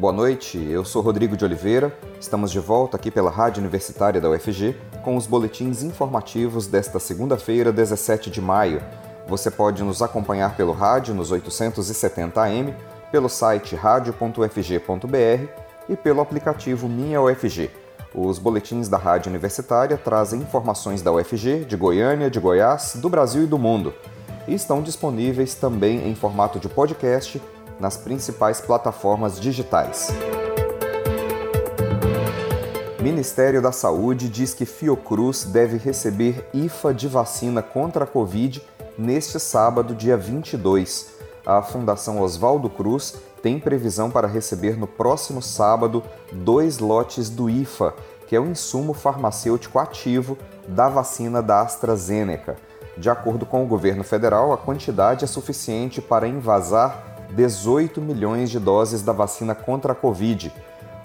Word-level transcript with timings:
Boa 0.00 0.14
noite, 0.14 0.56
eu 0.56 0.82
sou 0.82 1.02
Rodrigo 1.02 1.36
de 1.36 1.44
Oliveira. 1.44 1.94
Estamos 2.18 2.50
de 2.50 2.58
volta 2.58 2.96
aqui 2.96 3.10
pela 3.10 3.30
Rádio 3.30 3.60
Universitária 3.60 4.18
da 4.18 4.30
UFG 4.30 4.74
com 5.04 5.14
os 5.14 5.26
boletins 5.26 5.82
informativos 5.82 6.66
desta 6.66 6.98
segunda-feira, 6.98 7.70
17 7.70 8.30
de 8.30 8.40
maio. 8.40 8.82
Você 9.28 9.50
pode 9.50 9.84
nos 9.84 10.00
acompanhar 10.00 10.56
pelo 10.56 10.72
rádio 10.72 11.12
nos 11.14 11.30
870 11.30 12.40
AM, 12.40 12.74
pelo 13.12 13.28
site 13.28 13.76
radio.ufg.br 13.76 15.48
e 15.86 15.94
pelo 15.94 16.22
aplicativo 16.22 16.88
Minha 16.88 17.20
UFG. 17.20 17.70
Os 18.14 18.38
boletins 18.38 18.88
da 18.88 18.96
Rádio 18.96 19.28
Universitária 19.28 19.98
trazem 19.98 20.40
informações 20.40 21.02
da 21.02 21.12
UFG, 21.12 21.66
de 21.66 21.76
Goiânia, 21.76 22.30
de 22.30 22.40
Goiás, 22.40 22.94
do 22.94 23.10
Brasil 23.10 23.42
e 23.42 23.46
do 23.46 23.58
mundo. 23.58 23.92
E 24.48 24.54
estão 24.54 24.80
disponíveis 24.80 25.54
também 25.54 26.08
em 26.08 26.14
formato 26.14 26.58
de 26.58 26.70
podcast 26.70 27.38
nas 27.80 27.96
principais 27.96 28.60
plataformas 28.60 29.40
digitais. 29.40 30.08
Ministério 33.00 33.62
da 33.62 33.72
Saúde 33.72 34.28
diz 34.28 34.52
que 34.52 34.66
Fiocruz 34.66 35.44
deve 35.44 35.78
receber 35.78 36.46
IFA 36.52 36.92
de 36.92 37.08
vacina 37.08 37.62
contra 37.62 38.04
a 38.04 38.06
Covid 38.06 38.62
neste 38.98 39.40
sábado, 39.40 39.94
dia 39.94 40.18
22. 40.18 41.12
A 41.46 41.62
Fundação 41.62 42.20
Oswaldo 42.20 42.68
Cruz 42.68 43.14
tem 43.42 43.58
previsão 43.58 44.10
para 44.10 44.28
receber 44.28 44.76
no 44.76 44.86
próximo 44.86 45.40
sábado 45.40 46.02
dois 46.30 46.78
lotes 46.78 47.30
do 47.30 47.48
IFA, 47.48 47.94
que 48.26 48.36
é 48.36 48.40
o 48.40 48.46
insumo 48.46 48.92
farmacêutico 48.92 49.78
ativo 49.78 50.36
da 50.68 50.86
vacina 50.88 51.42
da 51.42 51.62
AstraZeneca. 51.62 52.56
De 52.98 53.08
acordo 53.08 53.46
com 53.46 53.64
o 53.64 53.66
governo 53.66 54.04
federal, 54.04 54.52
a 54.52 54.58
quantidade 54.58 55.24
é 55.24 55.26
suficiente 55.26 56.02
para 56.02 56.28
invasar 56.28 57.10
18 57.34 58.00
milhões 58.00 58.50
de 58.50 58.58
doses 58.58 59.02
da 59.02 59.12
vacina 59.12 59.54
contra 59.54 59.92
a 59.92 59.96
Covid. 59.96 60.52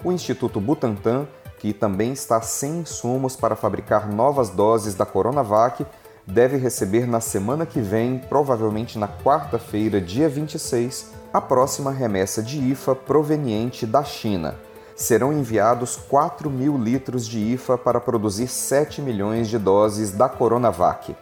O 0.04 0.12
Instituto 0.12 0.60
Butantan, 0.60 1.26
que 1.58 1.72
também 1.72 2.12
está 2.12 2.40
sem 2.40 2.80
insumos 2.80 3.36
para 3.36 3.56
fabricar 3.56 4.08
novas 4.08 4.50
doses 4.50 4.94
da 4.94 5.06
Coronavac, 5.06 5.86
deve 6.26 6.56
receber 6.56 7.06
na 7.06 7.20
semana 7.20 7.64
que 7.64 7.80
vem, 7.80 8.18
provavelmente 8.18 8.98
na 8.98 9.08
quarta-feira, 9.08 10.00
dia 10.00 10.28
26, 10.28 11.12
a 11.32 11.40
próxima 11.40 11.90
remessa 11.90 12.42
de 12.42 12.58
IFA 12.58 12.94
proveniente 12.94 13.86
da 13.86 14.02
China. 14.02 14.56
Serão 14.96 15.32
enviados 15.32 15.96
4 15.96 16.50
mil 16.50 16.76
litros 16.78 17.26
de 17.26 17.38
IFA 17.38 17.76
para 17.76 18.00
produzir 18.00 18.48
7 18.48 19.00
milhões 19.02 19.48
de 19.48 19.58
doses 19.58 20.10
da 20.10 20.28
Coronavac. 20.28 21.14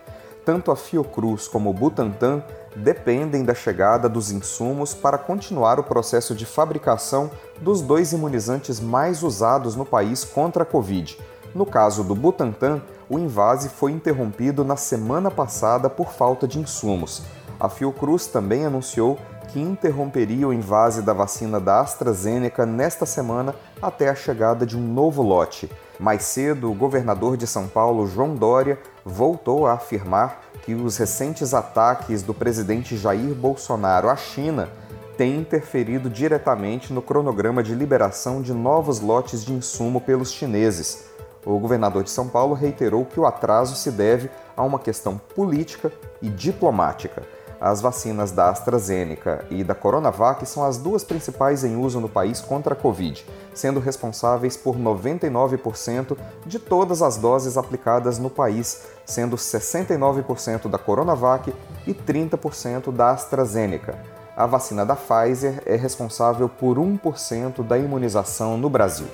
Tanto 0.44 0.70
a 0.70 0.76
Fiocruz 0.76 1.48
como 1.48 1.70
o 1.70 1.72
Butantan 1.72 2.42
dependem 2.76 3.44
da 3.44 3.54
chegada 3.54 4.08
dos 4.08 4.30
insumos 4.30 4.92
para 4.92 5.16
continuar 5.16 5.80
o 5.80 5.84
processo 5.84 6.34
de 6.34 6.44
fabricação 6.44 7.30
dos 7.60 7.80
dois 7.80 8.12
imunizantes 8.12 8.78
mais 8.78 9.22
usados 9.22 9.74
no 9.74 9.86
país 9.86 10.22
contra 10.24 10.64
a 10.64 10.66
Covid. 10.66 11.18
No 11.54 11.64
caso 11.64 12.04
do 12.04 12.14
Butantan, 12.14 12.82
o 13.08 13.18
invase 13.18 13.68
foi 13.68 13.92
interrompido 13.92 14.64
na 14.64 14.76
semana 14.76 15.30
passada 15.30 15.88
por 15.88 16.12
falta 16.12 16.48
de 16.48 16.58
insumos. 16.58 17.22
A 17.58 17.68
Fiocruz 17.68 18.26
também 18.26 18.66
anunciou 18.66 19.18
que 19.48 19.60
interromperia 19.60 20.48
o 20.48 20.52
invase 20.52 21.00
da 21.00 21.12
vacina 21.12 21.60
da 21.60 21.80
AstraZeneca 21.80 22.66
nesta 22.66 23.06
semana 23.06 23.54
até 23.80 24.08
a 24.08 24.14
chegada 24.14 24.66
de 24.66 24.76
um 24.76 24.80
novo 24.80 25.22
lote. 25.22 25.70
Mais 25.98 26.24
cedo, 26.24 26.70
o 26.70 26.74
governador 26.74 27.36
de 27.36 27.46
São 27.46 27.68
Paulo, 27.68 28.06
João 28.06 28.34
Dória, 28.34 28.78
voltou 29.04 29.66
a 29.66 29.74
afirmar 29.74 30.42
que 30.64 30.74
os 30.74 30.96
recentes 30.96 31.54
ataques 31.54 32.22
do 32.22 32.34
presidente 32.34 32.96
Jair 32.96 33.34
Bolsonaro 33.34 34.08
à 34.08 34.16
China 34.16 34.68
têm 35.16 35.36
interferido 35.36 36.10
diretamente 36.10 36.92
no 36.92 37.00
cronograma 37.00 37.62
de 37.62 37.74
liberação 37.74 38.42
de 38.42 38.52
novos 38.52 38.98
lotes 38.98 39.44
de 39.44 39.52
insumo 39.52 40.00
pelos 40.00 40.32
chineses. 40.32 41.04
O 41.46 41.58
governador 41.58 42.02
de 42.02 42.10
São 42.10 42.26
Paulo 42.26 42.54
reiterou 42.54 43.04
que 43.04 43.20
o 43.20 43.26
atraso 43.26 43.76
se 43.76 43.90
deve 43.90 44.30
a 44.56 44.62
uma 44.62 44.78
questão 44.78 45.18
política 45.18 45.92
e 46.20 46.28
diplomática. 46.28 47.22
As 47.64 47.80
vacinas 47.80 48.30
da 48.30 48.50
AstraZeneca 48.50 49.46
e 49.48 49.64
da 49.64 49.74
Coronavac 49.74 50.44
são 50.44 50.62
as 50.62 50.76
duas 50.76 51.02
principais 51.02 51.64
em 51.64 51.76
uso 51.76 51.98
no 51.98 52.10
país 52.10 52.38
contra 52.38 52.74
a 52.74 52.76
Covid, 52.76 53.26
sendo 53.54 53.80
responsáveis 53.80 54.54
por 54.54 54.76
99% 54.76 56.14
de 56.44 56.58
todas 56.58 57.00
as 57.00 57.16
doses 57.16 57.56
aplicadas 57.56 58.18
no 58.18 58.28
país, 58.28 58.82
sendo 59.06 59.36
69% 59.36 60.68
da 60.68 60.76
Coronavac 60.76 61.54
e 61.86 61.94
30% 61.94 62.92
da 62.92 63.12
AstraZeneca. 63.12 63.98
A 64.36 64.44
vacina 64.44 64.84
da 64.84 64.94
Pfizer 64.94 65.62
é 65.64 65.74
responsável 65.74 66.50
por 66.50 66.76
1% 66.76 67.66
da 67.66 67.78
imunização 67.78 68.58
no 68.58 68.68
Brasil. 68.68 69.08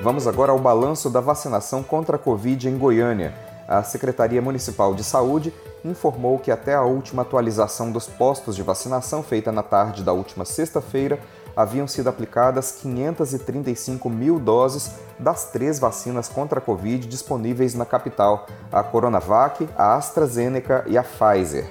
Vamos 0.00 0.28
agora 0.28 0.52
ao 0.52 0.60
balanço 0.60 1.10
da 1.10 1.20
vacinação 1.20 1.82
contra 1.82 2.14
a 2.14 2.20
Covid 2.20 2.68
em 2.68 2.78
Goiânia 2.78 3.43
a 3.66 3.82
Secretaria 3.82 4.42
Municipal 4.42 4.94
de 4.94 5.02
Saúde 5.02 5.52
informou 5.84 6.38
que 6.38 6.50
até 6.50 6.74
a 6.74 6.82
última 6.82 7.22
atualização 7.22 7.90
dos 7.90 8.06
postos 8.06 8.56
de 8.56 8.62
vacinação 8.62 9.22
feita 9.22 9.52
na 9.52 9.62
tarde 9.62 10.02
da 10.02 10.12
última 10.12 10.44
sexta-feira, 10.44 11.18
haviam 11.56 11.86
sido 11.86 12.08
aplicadas 12.08 12.72
535 12.72 14.08
mil 14.10 14.38
doses 14.38 14.92
das 15.18 15.50
três 15.50 15.78
vacinas 15.78 16.28
contra 16.28 16.58
a 16.58 16.62
Covid 16.62 17.06
disponíveis 17.06 17.74
na 17.74 17.84
capital, 17.84 18.46
a 18.72 18.82
Coronavac, 18.82 19.68
a 19.76 19.94
AstraZeneca 19.94 20.84
e 20.86 20.98
a 20.98 21.02
Pfizer. 21.02 21.66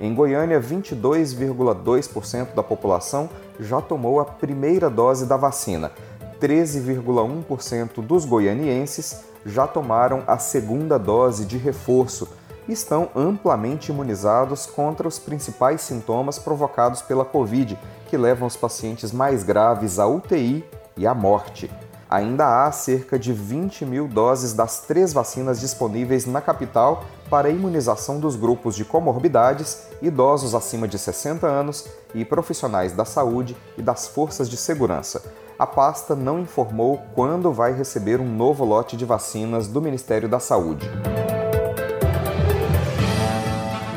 Em 0.00 0.14
Goiânia, 0.14 0.60
22,2% 0.60 2.54
da 2.54 2.62
população 2.62 3.30
já 3.58 3.80
tomou 3.80 4.20
a 4.20 4.24
primeira 4.24 4.90
dose 4.90 5.26
da 5.26 5.36
vacina. 5.36 5.90
13,1% 6.40 8.02
dos 8.02 8.26
goianienses 8.26 9.24
já 9.46 9.66
tomaram 9.66 10.24
a 10.26 10.38
segunda 10.38 10.98
dose 10.98 11.46
de 11.46 11.56
reforço 11.56 12.28
e 12.68 12.72
estão 12.72 13.08
amplamente 13.14 13.92
imunizados 13.92 14.66
contra 14.66 15.06
os 15.06 15.18
principais 15.18 15.80
sintomas 15.80 16.38
provocados 16.38 17.00
pela 17.00 17.24
Covid, 17.24 17.78
que 18.08 18.16
levam 18.16 18.48
os 18.48 18.56
pacientes 18.56 19.12
mais 19.12 19.44
graves 19.44 20.00
à 20.00 20.06
UTI 20.06 20.64
e 20.96 21.06
à 21.06 21.14
morte. 21.14 21.70
Ainda 22.10 22.64
há 22.64 22.72
cerca 22.72 23.18
de 23.18 23.32
20 23.32 23.84
mil 23.84 24.06
doses 24.06 24.52
das 24.52 24.80
três 24.80 25.12
vacinas 25.12 25.60
disponíveis 25.60 26.24
na 26.24 26.40
capital 26.40 27.04
para 27.28 27.48
a 27.48 27.50
imunização 27.50 28.20
dos 28.20 28.36
grupos 28.36 28.76
de 28.76 28.84
comorbidades, 28.84 29.88
idosos 30.00 30.54
acima 30.54 30.86
de 30.86 30.98
60 30.98 31.46
anos 31.46 31.86
e 32.14 32.24
profissionais 32.24 32.92
da 32.92 33.04
saúde 33.04 33.56
e 33.76 33.82
das 33.82 34.06
forças 34.06 34.48
de 34.48 34.56
segurança 34.56 35.22
a 35.58 35.66
pasta 35.66 36.14
não 36.14 36.40
informou 36.40 37.02
quando 37.14 37.52
vai 37.52 37.72
receber 37.72 38.20
um 38.20 38.28
novo 38.28 38.64
lote 38.64 38.96
de 38.96 39.04
vacinas 39.04 39.66
do 39.66 39.80
Ministério 39.80 40.28
da 40.28 40.38
Saúde. 40.38 40.90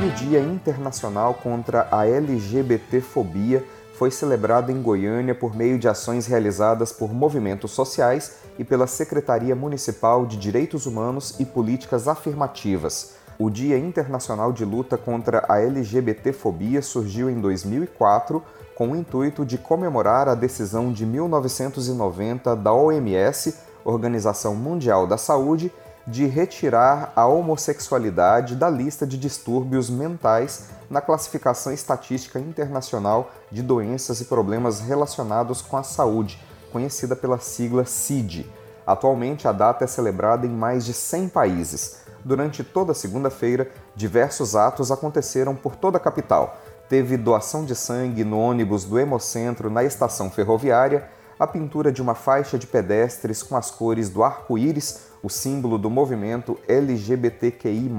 E 0.02 0.06
o 0.06 0.12
Dia 0.12 0.40
Internacional 0.40 1.34
contra 1.34 1.88
a 1.92 2.08
LGBTfobia 2.08 3.66
foi 3.96 4.09
celebrado 4.09 4.72
em 4.72 4.81
Goiânia 4.81 5.36
por 5.36 5.53
meio 5.53 5.78
de 5.78 5.90
ações 5.90 6.25
realizadas 6.25 6.94
por 6.94 7.14
movimentos 7.14 7.72
sociais 7.72 8.38
e 8.58 8.64
pela 8.64 8.88
Secretaria 8.88 9.53
Municipal 9.53 10.25
de 10.25 10.38
Direitos 10.38 10.86
Humanos 10.86 11.38
e 11.38 11.46
Políticas 11.46 12.08
Afirmativas. 12.08 13.16
O 13.38 13.50
Dia 13.50 13.78
Internacional 13.78 14.53
de 14.53 14.64
Luta 14.64 14.98
contra 14.98 15.46
a 15.50 15.59
LGBTfobia 15.59 16.81
surgiu 16.81 17.30
em 17.30 17.42
2004 17.42 18.42
com 18.80 18.92
o 18.92 18.96
intuito 18.96 19.46
de 19.46 19.58
comemorar 19.58 20.30
a 20.30 20.36
decisão 20.36 20.94
de 20.94 21.06
1990 21.06 22.56
da 22.56 22.72
OMS, 22.72 23.54
Organização 23.84 24.56
Mundial 24.56 25.06
da 25.06 25.18
Saúde, 25.18 25.70
de 26.08 26.26
retirar 26.26 27.12
a 27.14 27.28
homossexualidade 27.28 28.56
da 28.56 28.70
lista 28.70 29.06
de 29.06 29.18
distúrbios 29.18 29.90
mentais 29.90 30.70
na 30.90 31.02
classificação 31.02 31.74
estatística 31.74 32.40
internacional 32.40 33.31
de 33.52 33.62
doenças 33.62 34.22
e 34.22 34.26
problemas 34.26 34.80
relacionados 34.80 35.62
com 35.62 35.75
a 35.75 35.84
saúde, 35.84 36.42
conhecida 36.72 37.18
pela 37.18 37.38
sigla 37.38 37.84
CID. 37.84 38.50
Atualmente, 38.88 39.46
a 39.46 39.52
data 39.52 39.84
é 39.84 39.88
celebrada 39.88 40.48
em 40.48 40.52
mais 40.52 40.86
de 40.86 40.94
100 40.94 41.28
países. 41.28 41.98
Durante 42.24 42.64
toda 42.64 42.94
segunda-feira, 42.94 43.70
diversos 43.94 44.56
atos 44.56 44.90
aconteceram 44.90 45.54
por 45.54 45.75
toda 45.75 45.98
a 45.98 46.02
capital 46.02 46.58
teve 46.89 47.15
doação 47.15 47.63
de 47.63 47.75
sangue 47.75 48.24
no 48.24 48.39
ônibus 48.39 48.83
do 48.83 49.00
Hemocentro 49.00 49.69
na 49.69 49.83
estação 49.83 50.30
ferroviária, 50.31 51.07
a 51.39 51.45
pintura 51.45 51.91
de 51.91 52.01
uma 52.01 52.15
faixa 52.15 52.57
de 52.57 52.65
pedestres 52.65 53.44
com 53.44 53.56
as 53.56 53.69
cores 53.69 54.09
do 54.09 54.24
arco-íris, 54.24 55.06
o 55.21 55.30
símbolo 55.30 55.77
do 55.77 55.89
movimento 55.89 56.57
LGBTQI, 56.68 57.89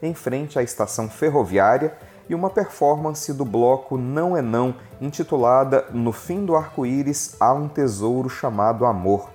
em 0.00 0.14
frente 0.14 0.58
à 0.58 0.62
estação 0.62 1.08
ferroviária, 1.10 1.94
e 2.28 2.34
uma 2.34 2.48
performance 2.48 3.32
do 3.32 3.44
bloco 3.44 3.98
Não 3.98 4.36
é 4.36 4.40
Não, 4.40 4.76
intitulada 5.00 5.86
No 5.92 6.12
fim 6.12 6.46
do 6.46 6.54
arco-íris 6.54 7.34
há 7.40 7.52
um 7.52 7.68
tesouro 7.68 8.30
chamado 8.30 8.86
amor. 8.86 9.28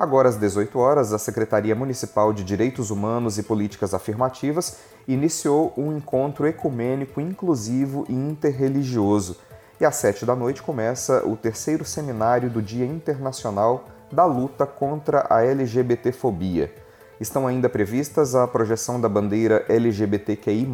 Agora 0.00 0.30
às 0.30 0.36
18 0.38 0.78
horas, 0.78 1.12
a 1.12 1.18
Secretaria 1.18 1.74
Municipal 1.74 2.32
de 2.32 2.42
Direitos 2.42 2.90
Humanos 2.90 3.36
e 3.36 3.42
Políticas 3.42 3.92
Afirmativas 3.92 4.78
iniciou 5.06 5.74
um 5.76 5.94
encontro 5.94 6.46
ecumênico 6.46 7.20
inclusivo 7.20 8.06
e 8.08 8.14
interreligioso. 8.14 9.36
E 9.78 9.84
às 9.84 9.96
sete 9.96 10.24
da 10.24 10.34
noite 10.34 10.62
começa 10.62 11.22
o 11.26 11.36
terceiro 11.36 11.84
seminário 11.84 12.48
do 12.48 12.62
Dia 12.62 12.86
Internacional 12.86 13.84
da 14.10 14.24
Luta 14.24 14.64
contra 14.64 15.26
a 15.28 15.44
LGBTfobia. 15.44 16.74
Estão 17.20 17.46
ainda 17.46 17.68
previstas 17.68 18.34
a 18.34 18.48
projeção 18.48 18.98
da 18.98 19.06
bandeira 19.06 19.66
LGBTQI+, 19.68 20.66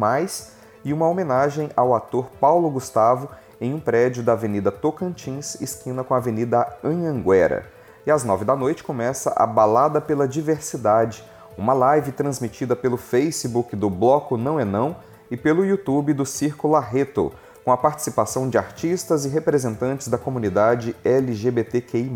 e 0.85 0.93
uma 0.93 1.09
homenagem 1.09 1.69
ao 1.75 1.93
ator 1.93 2.29
Paulo 2.39 2.69
Gustavo 2.69 3.27
em 3.59 3.73
um 3.73 3.79
prédio 3.81 4.23
da 4.23 4.31
Avenida 4.31 4.71
Tocantins, 4.71 5.59
esquina 5.59 6.01
com 6.01 6.13
a 6.13 6.17
Avenida 6.17 6.77
Anhanguera. 6.81 7.75
E 8.07 8.11
às 8.11 8.23
nove 8.23 8.45
da 8.45 8.55
noite 8.55 8.85
começa 8.85 9.33
a 9.35 9.45
Balada 9.45 9.99
pela 9.99 10.25
Diversidade, 10.25 11.21
uma 11.57 11.73
live 11.73 12.13
transmitida 12.13 12.73
pelo 12.73 12.95
Facebook 12.95 13.75
do 13.75 13.89
Bloco 13.89 14.37
Não 14.37 14.57
é 14.57 14.63
Não 14.63 14.95
e 15.29 15.35
pelo 15.35 15.65
YouTube 15.65 16.13
do 16.13 16.25
Círculo 16.25 16.77
Arreto, 16.77 17.33
com 17.65 17.71
a 17.73 17.75
participação 17.75 18.49
de 18.49 18.57
artistas 18.57 19.25
e 19.25 19.27
representantes 19.27 20.07
da 20.07 20.17
comunidade 20.17 20.95
LGBTQI. 21.03 22.09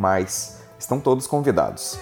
Estão 0.80 0.98
todos 0.98 1.28
convidados. 1.28 2.00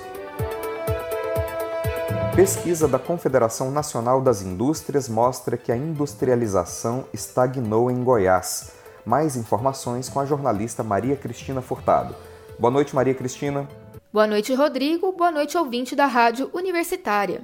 Pesquisa 2.36 2.88
da 2.88 3.00
Confederação 3.00 3.71
Nacional 3.71 4.21
das 4.21 4.44
Indústrias 4.44 5.09
mostra 5.09 5.57
que 5.57 5.71
a 5.71 5.75
industrialização 5.75 7.06
estagnou 7.12 7.89
em 7.89 8.03
Goiás. 8.03 8.69
Mais 9.03 9.36
informações 9.36 10.07
com 10.07 10.19
a 10.19 10.27
jornalista 10.27 10.83
Maria 10.83 11.15
Cristina 11.15 11.59
Furtado. 11.59 12.29
Boa 12.60 12.70
noite, 12.70 12.94
Maria 12.94 13.14
Cristina. 13.14 13.70
Boa 14.12 14.28
noite, 14.28 14.54
Rodrigo. 14.54 15.14
Boa 15.14 15.32
noite, 15.32 15.58
ouvinte 15.58 15.96
da 15.96 16.06
Rádio 16.08 16.50
Universitária. 16.54 17.44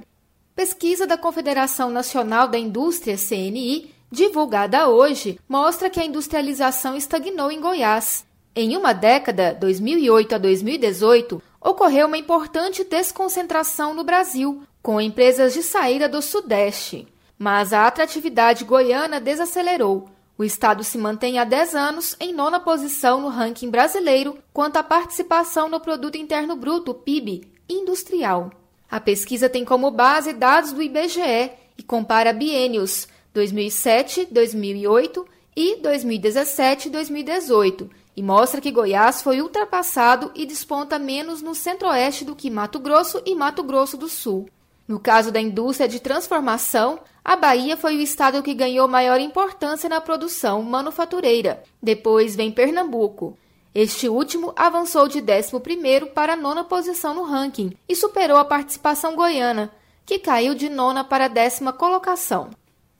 Pesquisa 0.54 1.06
da 1.06 1.16
Confederação 1.16 1.88
Nacional 1.88 2.48
da 2.48 2.58
Indústria, 2.58 3.16
CNI, 3.16 3.94
divulgada 4.10 4.90
hoje, 4.90 5.40
mostra 5.48 5.88
que 5.88 5.98
a 5.98 6.04
industrialização 6.04 6.94
estagnou 6.94 7.50
em 7.50 7.58
Goiás. 7.58 8.26
Em 8.54 8.76
uma 8.76 8.92
década, 8.92 9.56
2008 9.58 10.34
a 10.34 10.38
2018, 10.38 11.42
ocorreu 11.62 12.08
uma 12.08 12.18
importante 12.18 12.84
desconcentração 12.84 13.94
no 13.94 14.04
Brasil, 14.04 14.64
com 14.82 15.00
empresas 15.00 15.54
de 15.54 15.62
saída 15.62 16.10
do 16.10 16.20
Sudeste. 16.20 17.08
Mas 17.38 17.72
a 17.72 17.86
atratividade 17.86 18.64
goiana 18.64 19.18
desacelerou. 19.18 20.10
O 20.38 20.44
estado 20.44 20.84
se 20.84 20.98
mantém 20.98 21.38
há 21.38 21.44
10 21.44 21.74
anos 21.74 22.16
em 22.20 22.32
nona 22.32 22.60
posição 22.60 23.20
no 23.20 23.28
ranking 23.28 23.70
brasileiro 23.70 24.36
quanto 24.52 24.76
à 24.76 24.82
participação 24.82 25.68
no 25.68 25.80
produto 25.80 26.16
interno 26.16 26.54
bruto, 26.54 26.92
PIB, 26.92 27.50
industrial. 27.68 28.50
A 28.90 29.00
pesquisa 29.00 29.48
tem 29.48 29.64
como 29.64 29.90
base 29.90 30.34
dados 30.34 30.72
do 30.72 30.82
IBGE 30.82 31.52
e 31.78 31.82
compara 31.82 32.32
biênios 32.34 33.08
2007, 33.32 34.28
2008 34.30 35.26
e 35.56 35.76
2017 35.76 36.90
2018 36.90 37.90
e 38.16 38.22
mostra 38.22 38.60
que 38.60 38.70
Goiás 38.70 39.22
foi 39.22 39.40
ultrapassado 39.42 40.32
e 40.34 40.46
desponta 40.46 40.98
menos 40.98 41.42
no 41.42 41.54
centro-oeste 41.54 42.24
do 42.24 42.36
que 42.36 42.50
Mato 42.50 42.78
Grosso 42.78 43.22
e 43.26 43.34
Mato 43.34 43.62
Grosso 43.62 43.96
do 43.96 44.08
Sul. 44.08 44.48
No 44.88 45.00
caso 45.00 45.32
da 45.32 45.40
indústria 45.40 45.88
de 45.88 46.00
transformação, 46.00 47.00
a 47.28 47.34
Bahia 47.34 47.76
foi 47.76 47.96
o 47.96 48.00
estado 48.00 48.40
que 48.40 48.54
ganhou 48.54 48.86
maior 48.86 49.18
importância 49.18 49.88
na 49.88 50.00
produção 50.00 50.62
manufatureira. 50.62 51.60
Depois 51.82 52.36
vem 52.36 52.52
Pernambuco. 52.52 53.36
Este 53.74 54.08
último 54.08 54.52
avançou 54.54 55.08
de 55.08 55.18
11 55.18 56.06
para 56.14 56.34
a 56.34 56.36
nona 56.36 56.62
posição 56.62 57.14
no 57.14 57.24
ranking 57.24 57.72
e 57.88 57.96
superou 57.96 58.38
a 58.38 58.44
participação 58.44 59.16
goiana, 59.16 59.72
que 60.06 60.20
caiu 60.20 60.54
de 60.54 60.68
nona 60.68 61.02
para 61.02 61.24
a 61.24 61.28
décima 61.28 61.72
colocação. 61.72 62.50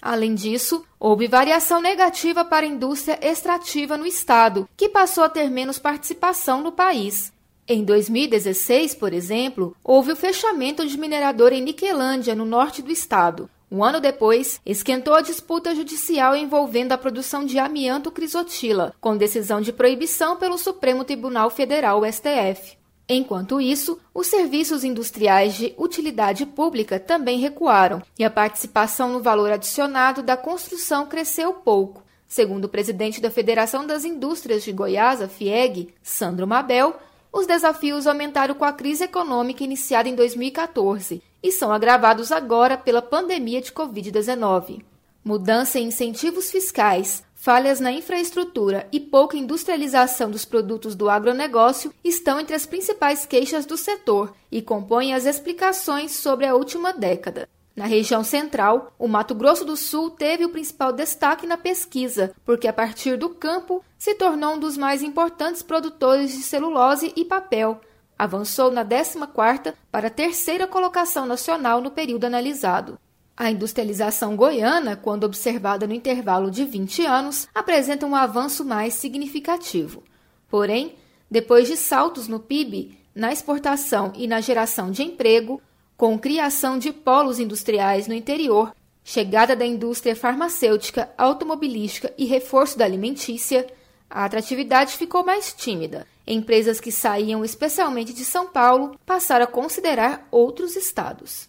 Além 0.02 0.34
disso, 0.34 0.84
houve 0.98 1.28
variação 1.28 1.80
negativa 1.80 2.44
para 2.44 2.66
a 2.66 2.68
indústria 2.68 3.20
extrativa 3.22 3.96
no 3.96 4.04
estado, 4.04 4.68
que 4.76 4.88
passou 4.88 5.22
a 5.22 5.28
ter 5.28 5.48
menos 5.48 5.78
participação 5.78 6.64
no 6.64 6.72
país. 6.72 7.32
Em 7.68 7.84
2016, 7.84 8.92
por 8.96 9.12
exemplo, 9.12 9.76
houve 9.84 10.10
o 10.10 10.16
fechamento 10.16 10.84
de 10.84 10.98
mineradora 10.98 11.54
em 11.54 11.62
Niquelândia, 11.62 12.34
no 12.34 12.44
norte 12.44 12.82
do 12.82 12.90
estado. 12.90 13.48
Um 13.76 13.84
ano 13.84 14.00
depois, 14.00 14.58
esquentou 14.64 15.12
a 15.12 15.20
disputa 15.20 15.74
judicial 15.74 16.34
envolvendo 16.34 16.92
a 16.92 16.96
produção 16.96 17.44
de 17.44 17.58
amianto 17.58 18.10
crisotila, 18.10 18.94
com 18.98 19.18
decisão 19.18 19.60
de 19.60 19.70
proibição 19.70 20.38
pelo 20.38 20.56
Supremo 20.56 21.04
Tribunal 21.04 21.50
Federal, 21.50 22.00
STF. 22.10 22.78
Enquanto 23.06 23.60
isso, 23.60 24.00
os 24.14 24.28
serviços 24.28 24.82
industriais 24.82 25.56
de 25.56 25.74
utilidade 25.76 26.46
pública 26.46 26.98
também 26.98 27.38
recuaram 27.38 28.00
e 28.18 28.24
a 28.24 28.30
participação 28.30 29.12
no 29.12 29.20
valor 29.22 29.52
adicionado 29.52 30.22
da 30.22 30.38
construção 30.38 31.04
cresceu 31.04 31.52
pouco. 31.52 32.02
Segundo 32.26 32.64
o 32.64 32.70
presidente 32.70 33.20
da 33.20 33.30
Federação 33.30 33.86
das 33.86 34.06
Indústrias 34.06 34.64
de 34.64 34.72
Goiás, 34.72 35.20
a 35.20 35.28
FIEG, 35.28 35.92
Sandro 36.02 36.46
Mabel, 36.46 36.96
os 37.30 37.46
desafios 37.46 38.06
aumentaram 38.06 38.54
com 38.54 38.64
a 38.64 38.72
crise 38.72 39.04
econômica 39.04 39.62
iniciada 39.62 40.08
em 40.08 40.14
2014 40.14 41.22
e 41.46 41.52
são 41.52 41.70
agravados 41.70 42.32
agora 42.32 42.76
pela 42.76 43.00
pandemia 43.00 43.62
de 43.62 43.70
Covid-19. 43.70 44.82
Mudança 45.24 45.78
em 45.78 45.86
incentivos 45.86 46.50
fiscais, 46.50 47.22
falhas 47.36 47.78
na 47.78 47.92
infraestrutura 47.92 48.88
e 48.90 48.98
pouca 48.98 49.36
industrialização 49.36 50.28
dos 50.28 50.44
produtos 50.44 50.96
do 50.96 51.08
agronegócio 51.08 51.94
estão 52.02 52.40
entre 52.40 52.56
as 52.56 52.66
principais 52.66 53.24
queixas 53.24 53.64
do 53.64 53.76
setor 53.76 54.34
e 54.50 54.60
compõem 54.60 55.14
as 55.14 55.24
explicações 55.24 56.10
sobre 56.10 56.46
a 56.46 56.54
última 56.56 56.92
década. 56.92 57.48
Na 57.76 57.86
região 57.86 58.24
central, 58.24 58.92
o 58.98 59.06
Mato 59.06 59.34
Grosso 59.34 59.64
do 59.64 59.76
Sul 59.76 60.10
teve 60.10 60.44
o 60.44 60.48
principal 60.48 60.92
destaque 60.92 61.46
na 61.46 61.56
pesquisa, 61.56 62.34
porque 62.44 62.66
a 62.66 62.72
partir 62.72 63.16
do 63.16 63.28
campo 63.28 63.84
se 63.96 64.14
tornou 64.14 64.54
um 64.54 64.58
dos 64.58 64.76
mais 64.76 65.00
importantes 65.00 65.62
produtores 65.62 66.32
de 66.32 66.42
celulose 66.42 67.12
e 67.14 67.24
papel. 67.24 67.80
Avançou 68.18 68.70
na 68.70 68.84
14ª 68.84 69.74
para 69.90 70.06
a 70.08 70.10
terceira 70.10 70.66
colocação 70.66 71.26
nacional 71.26 71.80
no 71.80 71.90
período 71.90 72.24
analisado. 72.24 72.98
A 73.36 73.50
industrialização 73.50 74.34
goiana, 74.34 74.96
quando 74.96 75.24
observada 75.24 75.86
no 75.86 75.92
intervalo 75.92 76.50
de 76.50 76.64
20 76.64 77.04
anos, 77.04 77.46
apresenta 77.54 78.06
um 78.06 78.16
avanço 78.16 78.64
mais 78.64 78.94
significativo. 78.94 80.02
Porém, 80.48 80.94
depois 81.30 81.68
de 81.68 81.76
saltos 81.76 82.28
no 82.28 82.40
PIB, 82.40 82.98
na 83.14 83.32
exportação 83.32 84.12
e 84.14 84.26
na 84.26 84.40
geração 84.40 84.90
de 84.90 85.02
emprego, 85.02 85.60
com 85.96 86.18
criação 86.18 86.78
de 86.78 86.92
polos 86.92 87.38
industriais 87.38 88.06
no 88.08 88.14
interior, 88.14 88.74
chegada 89.04 89.54
da 89.54 89.66
indústria 89.66 90.16
farmacêutica, 90.16 91.10
automobilística 91.18 92.12
e 92.16 92.24
reforço 92.24 92.78
da 92.78 92.84
alimentícia, 92.86 93.66
a 94.08 94.24
atratividade 94.24 94.96
ficou 94.96 95.24
mais 95.24 95.52
tímida. 95.52 96.06
Empresas 96.28 96.80
que 96.80 96.90
saíam 96.90 97.44
especialmente 97.44 98.12
de 98.12 98.24
São 98.24 98.48
Paulo 98.48 98.98
passaram 99.06 99.44
a 99.44 99.48
considerar 99.48 100.26
outros 100.28 100.74
estados. 100.74 101.48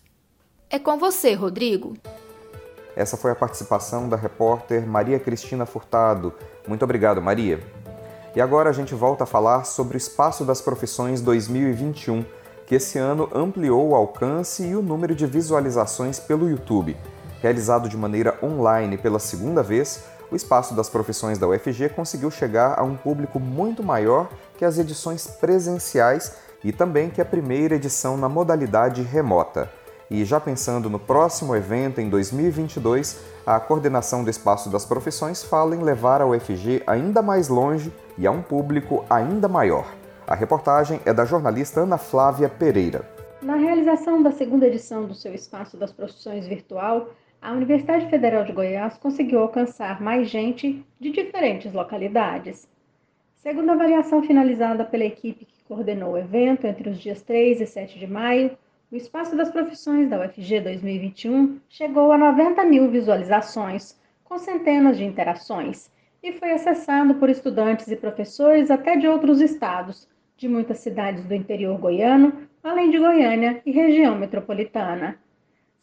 É 0.70 0.78
com 0.78 1.00
você, 1.00 1.34
Rodrigo. 1.34 1.96
Essa 2.96 3.18
foi 3.18 3.32
a 3.32 3.36
participação 3.36 4.08
da 4.08 4.16
repórter 4.16 4.86
Maria 4.86 5.20
Cristina 5.20 5.66
Furtado. 5.66 6.32
Muito 6.68 6.84
obrigado, 6.84 7.20
Maria. 7.20 7.60
E 8.36 8.42
agora 8.42 8.70
a 8.70 8.74
gente 8.74 8.94
volta 8.94 9.24
a 9.24 9.28
falar 9.28 9.64
sobre 9.64 9.96
o 9.96 9.98
Espaço 9.98 10.46
das 10.46 10.62
Profissões 10.62 11.22
2021, 11.22 12.24
que 12.68 12.76
esse 12.76 13.00
ano 13.00 13.32
ampliou 13.34 13.90
o 13.90 13.96
alcance 13.96 14.64
e 14.64 14.76
o 14.76 14.84
número 14.84 15.16
de 15.16 15.26
visualizações 15.26 16.20
pelo 16.20 16.48
YouTube. 16.48 16.96
Realizado 17.42 17.90
de 17.90 17.98
maneira 17.98 18.38
online 18.44 18.96
pela 18.96 19.18
segunda 19.18 19.64
vez, 19.64 20.04
o 20.30 20.36
Espaço 20.36 20.76
das 20.76 20.90
Profissões 20.90 21.40
da 21.40 21.48
UFG 21.48 21.90
conseguiu 21.90 22.30
chegar 22.30 22.78
a 22.78 22.84
um 22.84 22.96
público 22.96 23.40
muito 23.40 23.82
maior 23.82 24.30
que 24.58 24.66
as 24.66 24.78
edições 24.78 25.28
presenciais 25.28 26.36
e 26.64 26.72
também 26.72 27.10
que 27.10 27.22
a 27.22 27.26
primeira 27.26 27.76
edição 27.76 28.18
na 28.18 28.28
modalidade 28.28 29.02
remota. 29.02 29.70
E 30.10 30.24
já 30.24 30.40
pensando 30.40 30.90
no 30.90 30.98
próximo 30.98 31.56
evento 31.56 32.00
em 32.00 32.10
2022, 32.10 33.20
a 33.46 33.60
coordenação 33.60 34.24
do 34.24 34.30
Espaço 34.30 34.70
das 34.70 34.86
Profissões 34.86 35.44
fala 35.44 35.76
em 35.76 35.84
levar 35.84 36.22
a 36.22 36.26
UFG 36.26 36.82
ainda 36.88 37.22
mais 37.22 37.50
longe 37.50 37.94
e 38.18 38.26
a 38.26 38.32
um 38.32 38.42
público 38.42 39.06
ainda 39.10 39.48
maior. 39.48 39.86
A 40.26 40.34
reportagem 40.34 41.00
é 41.06 41.14
da 41.14 41.26
jornalista 41.26 41.82
Ana 41.82 41.98
Flávia 41.98 42.50
Pereira. 42.50 43.08
Na 43.42 43.56
realização 43.56 44.24
da 44.24 44.32
segunda 44.32 44.66
edição 44.66 45.06
do 45.06 45.14
seu 45.14 45.34
Espaço 45.34 45.78
das 45.78 45.92
Profissões 45.92 46.48
virtual, 46.48 47.10
a 47.42 47.52
Universidade 47.52 48.10
Federal 48.10 48.44
de 48.44 48.52
Goiás 48.52 48.98
conseguiu 48.98 49.40
alcançar 49.40 50.02
mais 50.02 50.30
gente 50.30 50.86
de 51.00 51.12
diferentes 51.12 51.72
localidades. 51.72 52.68
Segundo 53.40 53.70
a 53.70 53.74
avaliação 53.74 54.24
finalizada 54.24 54.84
pela 54.84 55.06
equipe 55.06 55.46
que 55.46 55.64
coordenou 55.64 56.14
o 56.14 56.18
evento 56.18 56.66
entre 56.66 56.90
os 56.90 57.00
dias 57.00 57.22
3 57.22 57.62
e 57.62 57.68
7 57.68 58.00
de 58.00 58.08
maio, 58.08 58.58
o 58.92 58.96
Espaço 58.96 59.38
das 59.38 59.52
Profissões 59.52 60.10
da 60.10 60.20
UFG 60.20 60.60
2021 60.62 61.60
chegou 61.70 62.12
a 62.12 62.18
90 62.18 62.66
mil 62.66 62.90
visualizações, 62.90 63.98
com 64.24 64.40
centenas 64.40 64.98
de 64.98 65.06
interações, 65.06 65.90
e 66.22 66.34
foi 66.34 66.52
acessado 66.52 67.16
por 67.16 67.30
estudantes 67.30 67.88
e 67.90 67.96
professores 67.96 68.72
até 68.72 68.98
de 68.98 69.08
outros 69.08 69.40
estados, 69.40 70.10
de 70.36 70.48
muitas 70.50 70.80
cidades 70.80 71.24
do 71.24 71.34
interior 71.36 71.78
goiano, 71.78 72.34
além 72.64 72.90
de 72.90 72.98
Goiânia 72.98 73.62
e 73.66 73.72
região 73.72 74.18
metropolitana. 74.18 75.18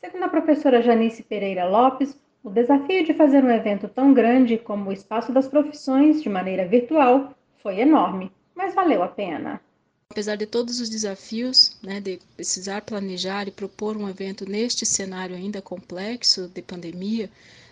Segundo 0.00 0.25
a 0.25 0.28
professora 0.28 0.82
Janice 0.82 1.23
Pereira 1.23 1.64
Lopes, 1.66 2.18
o 2.42 2.50
desafio 2.50 3.04
de 3.04 3.14
fazer 3.14 3.42
um 3.42 3.50
evento 3.50 3.88
tão 3.88 4.12
grande 4.12 4.58
como 4.58 4.90
o 4.90 4.92
Espaço 4.92 5.32
das 5.32 5.49
Profissões 5.49 6.23
de 6.23 6.28
maneira 6.28 6.66
virtual 6.66 7.32
foi 7.64 7.80
enorme, 7.80 8.30
mas 8.54 8.75
valeu 8.75 9.02
a 9.02 9.09
pena. 9.09 9.59
Apesar 10.11 10.37
de 10.37 10.44
todos 10.44 10.80
os 10.80 10.90
desafios, 10.90 11.76
né, 11.83 11.99
de 11.99 12.21
precisar 12.37 12.83
planejar 12.83 13.49
e 13.49 13.50
propor 13.50 13.97
um 13.97 14.06
evento 14.06 14.49
neste 14.49 14.85
cenário 14.85 15.35
ainda 15.35 15.62
complexo 15.62 16.47
de 16.47 16.61
pandemia, 16.61 17.30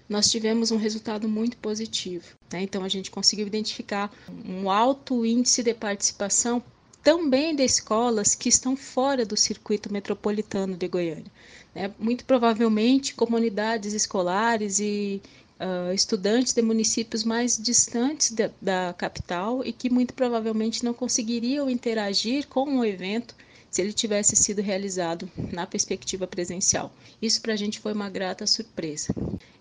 nós 0.09 0.31
tivemos 0.31 0.71
um 0.71 0.79
resultado 0.79 1.29
muito 1.29 1.59
positivo. 1.59 2.25
Né? 2.51 2.63
Então, 2.63 2.83
a 2.83 2.89
gente 2.89 3.11
conseguiu 3.11 3.47
identificar 3.47 4.11
um 4.49 4.71
alto 4.71 5.27
índice 5.27 5.63
de 5.63 5.75
participação 5.75 6.63
também 7.03 7.55
de 7.55 7.63
escolas 7.63 8.35
que 8.35 8.49
estão 8.49 8.75
fora 8.75 9.27
do 9.27 9.37
circuito 9.37 9.93
metropolitano 9.93 10.75
de 10.75 10.89
Goiânia. 10.89 11.31
Né? 11.75 11.93
Muito 11.99 12.25
provavelmente 12.25 13.15
comunidades 13.15 13.93
escolares 13.93 14.81
e 14.81 15.21
uh, 15.61 15.93
estudantes 15.93 16.53
de 16.53 16.63
municípios 16.63 17.25
mais 17.25 17.57
distantes 17.57 18.33
da, 18.33 18.51
da 18.61 18.95
capital 18.97 19.65
e 19.65 19.73
que 19.73 19.91
muito 19.91 20.15
provavelmente 20.15 20.85
não 20.85 20.95
conseguiriam 20.95 21.69
interagir 21.69 22.47
com 22.49 22.79
o 22.79 22.85
evento 22.85 23.35
se 23.71 23.81
ele 23.81 23.93
tivesse 23.93 24.37
sido 24.37 24.61
realizado 24.61 25.31
na 25.51 25.67
perspectiva 25.67 26.27
presencial. 26.27 26.93
Isso 27.21 27.41
para 27.41 27.55
a 27.55 27.57
gente 27.57 27.81
foi 27.81 27.95
uma 27.95 28.11
grata 28.11 28.47
surpresa. 28.47 29.15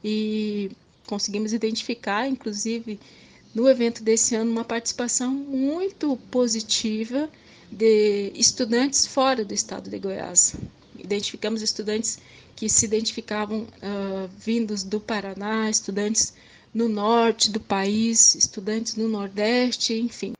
E 0.03 0.69
conseguimos 1.07 1.53
identificar, 1.53 2.27
inclusive, 2.27 2.99
no 3.55 3.69
evento 3.69 4.03
desse 4.03 4.35
ano, 4.35 4.51
uma 4.51 4.65
participação 4.65 5.31
muito 5.31 6.17
positiva 6.29 7.29
de 7.71 8.33
estudantes 8.35 9.07
fora 9.07 9.45
do 9.45 9.53
estado 9.53 9.89
de 9.89 9.97
Goiás. 9.97 10.55
Identificamos 10.99 11.61
estudantes 11.61 12.19
que 12.55 12.69
se 12.69 12.85
identificavam 12.85 13.61
uh, 13.61 14.27
vindos 14.37 14.83
do 14.83 14.99
Paraná, 14.99 15.69
estudantes 15.69 16.33
no 16.73 16.87
norte 16.87 17.51
do 17.51 17.59
país, 17.59 18.35
estudantes 18.35 18.95
no 18.95 19.07
nordeste, 19.07 19.93
enfim. 19.99 20.33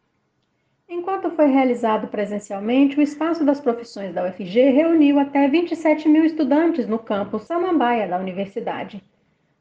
Enquanto 0.88 1.32
foi 1.32 1.48
realizado 1.48 2.08
presencialmente, 2.08 3.00
o 3.00 3.02
Espaço 3.02 3.46
das 3.46 3.60
Profissões 3.60 4.14
da 4.14 4.28
UFG 4.28 4.72
reuniu 4.72 5.20
até 5.20 5.48
27 5.48 6.08
mil 6.08 6.26
estudantes 6.26 6.88
no 6.88 7.00
campus 7.00 7.44
Samambaia 7.44 8.08
da 8.08 8.18
universidade. 8.18 9.02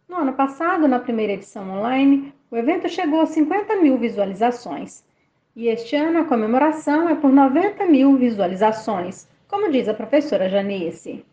No 0.08 0.16
ano 0.16 0.32
passado, 0.32 0.88
na 0.88 0.98
primeira 0.98 1.34
edição 1.34 1.70
online, 1.70 2.32
o 2.50 2.56
evento 2.56 2.88
chegou 2.88 3.20
a 3.20 3.26
50 3.26 3.76
mil 3.76 3.96
visualizações. 3.96 5.04
E 5.54 5.68
este 5.68 5.94
ano 5.94 6.18
a 6.18 6.24
comemoração 6.24 7.08
é 7.08 7.14
por 7.14 7.30
90 7.30 7.86
mil 7.86 8.16
visualizações, 8.16 9.28
como 9.46 9.70
diz 9.70 9.88
a 9.88 9.94
professora 9.94 10.48
Janice. 10.48 11.24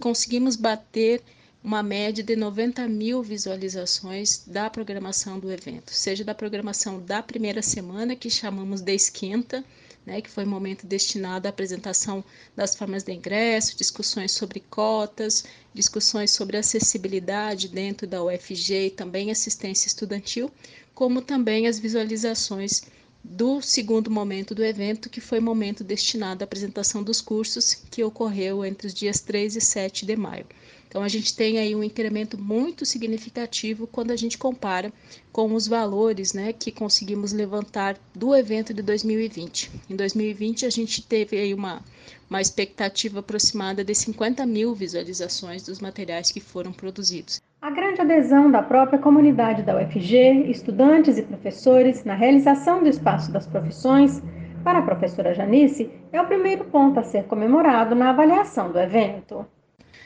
Conseguimos 0.00 0.54
bater 0.54 1.20
uma 1.60 1.82
média 1.82 2.22
de 2.22 2.36
90 2.36 2.86
mil 2.86 3.20
visualizações 3.20 4.44
da 4.46 4.70
programação 4.70 5.40
do 5.40 5.50
evento, 5.50 5.92
seja 5.92 6.22
da 6.22 6.32
programação 6.32 7.00
da 7.00 7.20
primeira 7.20 7.62
semana, 7.62 8.14
que 8.14 8.30
chamamos 8.30 8.80
de 8.80 8.94
esquenta, 8.94 9.64
né, 10.06 10.22
que 10.22 10.30
foi 10.30 10.44
um 10.44 10.50
momento 10.50 10.86
destinado 10.86 11.48
à 11.48 11.50
apresentação 11.50 12.24
das 12.54 12.76
formas 12.76 13.02
de 13.02 13.12
ingresso, 13.12 13.76
discussões 13.76 14.30
sobre 14.30 14.60
cotas, 14.60 15.44
discussões 15.74 16.30
sobre 16.30 16.56
acessibilidade 16.56 17.66
dentro 17.66 18.06
da 18.06 18.22
UFG 18.22 18.86
e 18.86 18.90
também 18.90 19.32
assistência 19.32 19.88
estudantil, 19.88 20.48
como 20.94 21.20
também 21.20 21.66
as 21.66 21.80
visualizações 21.80 22.82
do 23.22 23.60
segundo 23.60 24.10
momento 24.10 24.54
do 24.54 24.64
evento, 24.64 25.10
que 25.10 25.20
foi 25.20 25.40
momento 25.40 25.84
destinado 25.84 26.42
à 26.42 26.44
apresentação 26.44 27.02
dos 27.02 27.20
cursos, 27.20 27.74
que 27.74 28.02
ocorreu 28.04 28.64
entre 28.64 28.86
os 28.86 28.94
dias 28.94 29.20
3 29.20 29.56
e 29.56 29.60
7 29.60 30.06
de 30.06 30.16
maio. 30.16 30.46
Então, 30.88 31.02
a 31.02 31.08
gente 31.08 31.36
tem 31.36 31.58
aí 31.58 31.76
um 31.76 31.84
incremento 31.84 32.38
muito 32.38 32.86
significativo 32.86 33.86
quando 33.86 34.10
a 34.10 34.16
gente 34.16 34.38
compara 34.38 34.90
com 35.30 35.54
os 35.54 35.66
valores 35.68 36.32
né, 36.32 36.52
que 36.52 36.72
conseguimos 36.72 37.32
levantar 37.32 38.00
do 38.14 38.34
evento 38.34 38.72
de 38.72 38.80
2020. 38.80 39.70
Em 39.90 39.94
2020, 39.94 40.64
a 40.64 40.70
gente 40.70 41.02
teve 41.02 41.36
aí 41.36 41.52
uma, 41.52 41.84
uma 42.30 42.40
expectativa 42.40 43.18
aproximada 43.18 43.84
de 43.84 43.94
50 43.94 44.46
mil 44.46 44.74
visualizações 44.74 45.62
dos 45.62 45.78
materiais 45.78 46.32
que 46.32 46.40
foram 46.40 46.72
produzidos. 46.72 47.38
A 47.60 47.70
grande 47.70 48.00
adesão 48.00 48.48
da 48.48 48.62
própria 48.62 49.00
comunidade 49.00 49.64
da 49.64 49.76
UFG, 49.76 50.48
estudantes 50.48 51.18
e 51.18 51.22
professores 51.22 52.04
na 52.04 52.14
realização 52.14 52.80
do 52.84 52.88
espaço 52.88 53.32
das 53.32 53.48
profissões, 53.48 54.22
para 54.62 54.78
a 54.78 54.82
professora 54.82 55.34
Janice, 55.34 55.90
é 56.12 56.20
o 56.20 56.26
primeiro 56.26 56.66
ponto 56.66 57.00
a 57.00 57.02
ser 57.02 57.24
comemorado 57.24 57.96
na 57.96 58.10
avaliação 58.10 58.70
do 58.70 58.78
evento. 58.78 59.44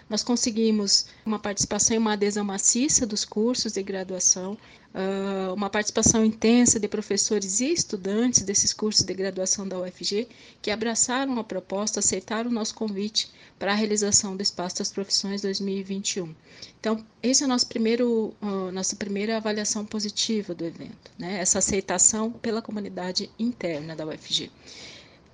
Nós 0.08 0.24
conseguimos 0.24 1.06
uma 1.26 1.38
participação 1.38 1.94
e 1.94 1.98
uma 1.98 2.14
adesão 2.14 2.42
maciça 2.42 3.06
dos 3.06 3.22
cursos 3.22 3.72
de 3.72 3.82
graduação, 3.82 4.56
ah, 4.94 5.52
uma 5.54 5.68
participação 5.68 6.24
intensa 6.24 6.80
de 6.80 6.88
professores 6.88 7.60
e 7.60 7.70
estudantes 7.70 8.42
desses 8.42 8.72
cursos 8.72 9.04
de 9.04 9.12
graduação 9.12 9.68
da 9.68 9.78
UFG, 9.78 10.26
que 10.62 10.70
abraçaram 10.70 11.38
a 11.38 11.44
proposta, 11.44 12.00
aceitaram 12.00 12.50
o 12.50 12.54
nosso 12.54 12.74
convite 12.74 13.30
para 13.62 13.70
a 13.70 13.76
realização 13.76 14.36
do 14.36 14.42
Espaço 14.42 14.78
das 14.78 14.90
Profissões 14.90 15.40
2021. 15.40 16.34
Então, 16.80 17.06
esse 17.22 17.44
é 17.44 17.46
o 17.46 17.48
nosso 17.48 17.68
primeiro, 17.68 18.34
uh, 18.42 18.72
nossa 18.72 18.96
primeira 18.96 19.36
avaliação 19.36 19.86
positiva 19.86 20.52
do 20.52 20.64
evento, 20.64 21.12
né? 21.16 21.38
essa 21.38 21.60
aceitação 21.60 22.32
pela 22.32 22.60
comunidade 22.60 23.30
interna 23.38 23.94
da 23.94 24.04
UFG. 24.04 24.50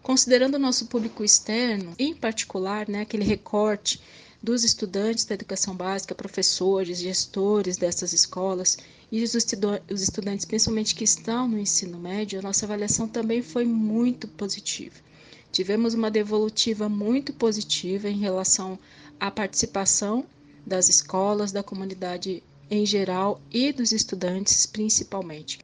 Considerando 0.02 0.56
o 0.56 0.58
nosso 0.58 0.88
público 0.88 1.25
externo, 1.25 1.94
em 1.99 2.14
particular, 2.14 2.87
né, 2.87 3.00
aquele 3.00 3.25
recorte 3.25 3.99
dos 4.42 4.62
estudantes 4.62 5.25
da 5.25 5.35
educação 5.35 5.75
básica, 5.75 6.14
professores, 6.14 6.99
gestores 6.99 7.78
dessas 7.78 8.12
escolas 8.12 8.76
e 9.11 9.23
os, 9.23 9.32
os 9.35 10.02
estudantes, 10.02 10.44
principalmente 10.44 10.94
que 10.94 11.04
estão 11.04 11.49
no 11.49 11.58
ensino 11.58 11.99
médio, 11.99 12.40
a 12.40 12.42
nossa 12.42 12.66
avaliação 12.66 13.08
também 13.08 13.40
foi 13.40 13.64
muito 13.64 14.28
positiva. 14.28 15.07
Tivemos 15.50 15.95
uma 15.95 16.11
devolutiva 16.11 16.88
muito 16.88 17.33
positiva 17.33 18.09
em 18.09 18.19
relação 18.19 18.78
à 19.19 19.31
participação 19.31 20.25
das 20.67 20.88
escolas, 20.88 21.50
da 21.52 21.62
comunidade 21.62 22.43
em 22.71 22.85
geral 22.85 23.40
e 23.50 23.73
dos 23.73 23.93
estudantes 23.93 24.67
principalmente. 24.67 25.59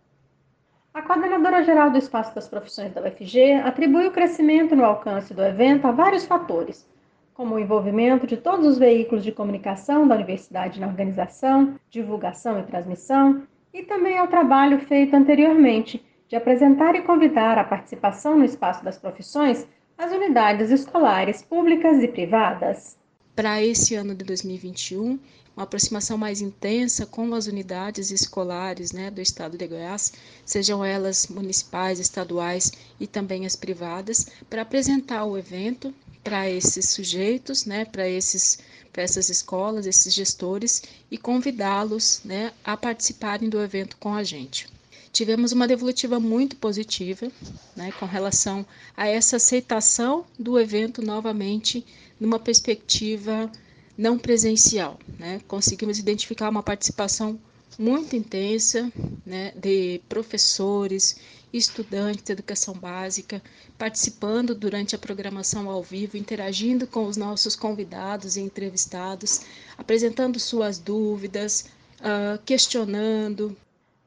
A 0.92 1.02
coordenadora 1.02 1.64
geral 1.64 1.90
do 1.90 1.98
Espaço 1.98 2.34
das 2.34 2.48
Profissões 2.48 2.92
da 2.92 3.02
UFG 3.02 3.54
atribui 3.64 4.06
o 4.06 4.12
crescimento 4.12 4.76
no 4.76 4.84
alcance 4.84 5.34
do 5.34 5.42
evento 5.42 5.86
a 5.86 5.92
vários 5.92 6.24
fatores, 6.24 6.86
como 7.34 7.56
o 7.56 7.58
envolvimento 7.58 8.26
de 8.26 8.36
todos 8.36 8.64
os 8.64 8.78
veículos 8.78 9.24
de 9.24 9.32
comunicação 9.32 10.06
da 10.06 10.14
universidade 10.14 10.78
na 10.78 10.86
organização, 10.86 11.74
divulgação 11.90 12.60
e 12.60 12.62
transmissão, 12.62 13.42
e 13.72 13.82
também 13.82 14.16
ao 14.16 14.28
trabalho 14.28 14.78
feito 14.86 15.14
anteriormente 15.16 16.00
de 16.28 16.36
apresentar 16.36 16.94
e 16.94 17.02
convidar 17.02 17.58
à 17.58 17.64
participação 17.64 18.38
no 18.38 18.44
espaço 18.44 18.84
das 18.84 18.96
profissões 18.96 19.66
as 19.96 20.12
unidades 20.12 20.70
escolares 20.70 21.42
públicas 21.42 22.02
e 22.02 22.08
privadas. 22.08 22.96
Para 23.34 23.62
esse 23.62 23.94
ano 23.94 24.14
de 24.14 24.24
2021, 24.24 25.18
uma 25.56 25.64
aproximação 25.64 26.18
mais 26.18 26.40
intensa 26.40 27.06
com 27.06 27.32
as 27.34 27.46
unidades 27.46 28.10
escolares 28.10 28.92
né, 28.92 29.10
do 29.10 29.20
estado 29.20 29.56
de 29.56 29.66
Goiás, 29.66 30.12
sejam 30.44 30.84
elas 30.84 31.28
municipais, 31.28 32.00
estaduais 32.00 32.72
e 32.98 33.06
também 33.06 33.46
as 33.46 33.54
privadas, 33.54 34.26
para 34.50 34.62
apresentar 34.62 35.24
o 35.24 35.38
evento 35.38 35.94
para 36.22 36.48
esses 36.50 36.90
sujeitos, 36.90 37.66
né, 37.66 37.84
para 37.84 38.08
esses 38.08 38.58
para 38.92 39.02
essas 39.02 39.28
escolas, 39.28 39.86
esses 39.86 40.14
gestores 40.14 40.84
e 41.10 41.18
convidá-los, 41.18 42.20
né, 42.24 42.52
a 42.64 42.76
participarem 42.76 43.48
do 43.48 43.60
evento 43.60 43.96
com 43.96 44.14
a 44.14 44.22
gente. 44.22 44.68
Tivemos 45.14 45.52
uma 45.52 45.68
devolutiva 45.68 46.18
muito 46.18 46.56
positiva, 46.56 47.30
né, 47.76 47.92
com 48.00 48.04
relação 48.04 48.66
a 48.96 49.06
essa 49.06 49.36
aceitação 49.36 50.26
do 50.36 50.58
evento 50.58 51.00
novamente 51.00 51.86
numa 52.18 52.40
perspectiva 52.40 53.48
não 53.96 54.18
presencial, 54.18 54.98
né? 55.16 55.40
Conseguimos 55.46 56.00
identificar 56.00 56.48
uma 56.50 56.64
participação 56.64 57.38
muito 57.78 58.16
intensa 58.16 58.92
né, 59.24 59.52
de 59.54 60.00
professores, 60.08 61.16
estudantes 61.52 62.24
de 62.24 62.32
educação 62.32 62.74
básica, 62.74 63.40
participando 63.78 64.52
durante 64.52 64.96
a 64.96 64.98
programação 64.98 65.70
ao 65.70 65.80
vivo, 65.80 66.16
interagindo 66.16 66.88
com 66.88 67.06
os 67.06 67.16
nossos 67.16 67.54
convidados 67.54 68.36
e 68.36 68.40
entrevistados, 68.40 69.42
apresentando 69.78 70.40
suas 70.40 70.76
dúvidas, 70.78 71.66
uh, 72.00 72.42
questionando. 72.44 73.56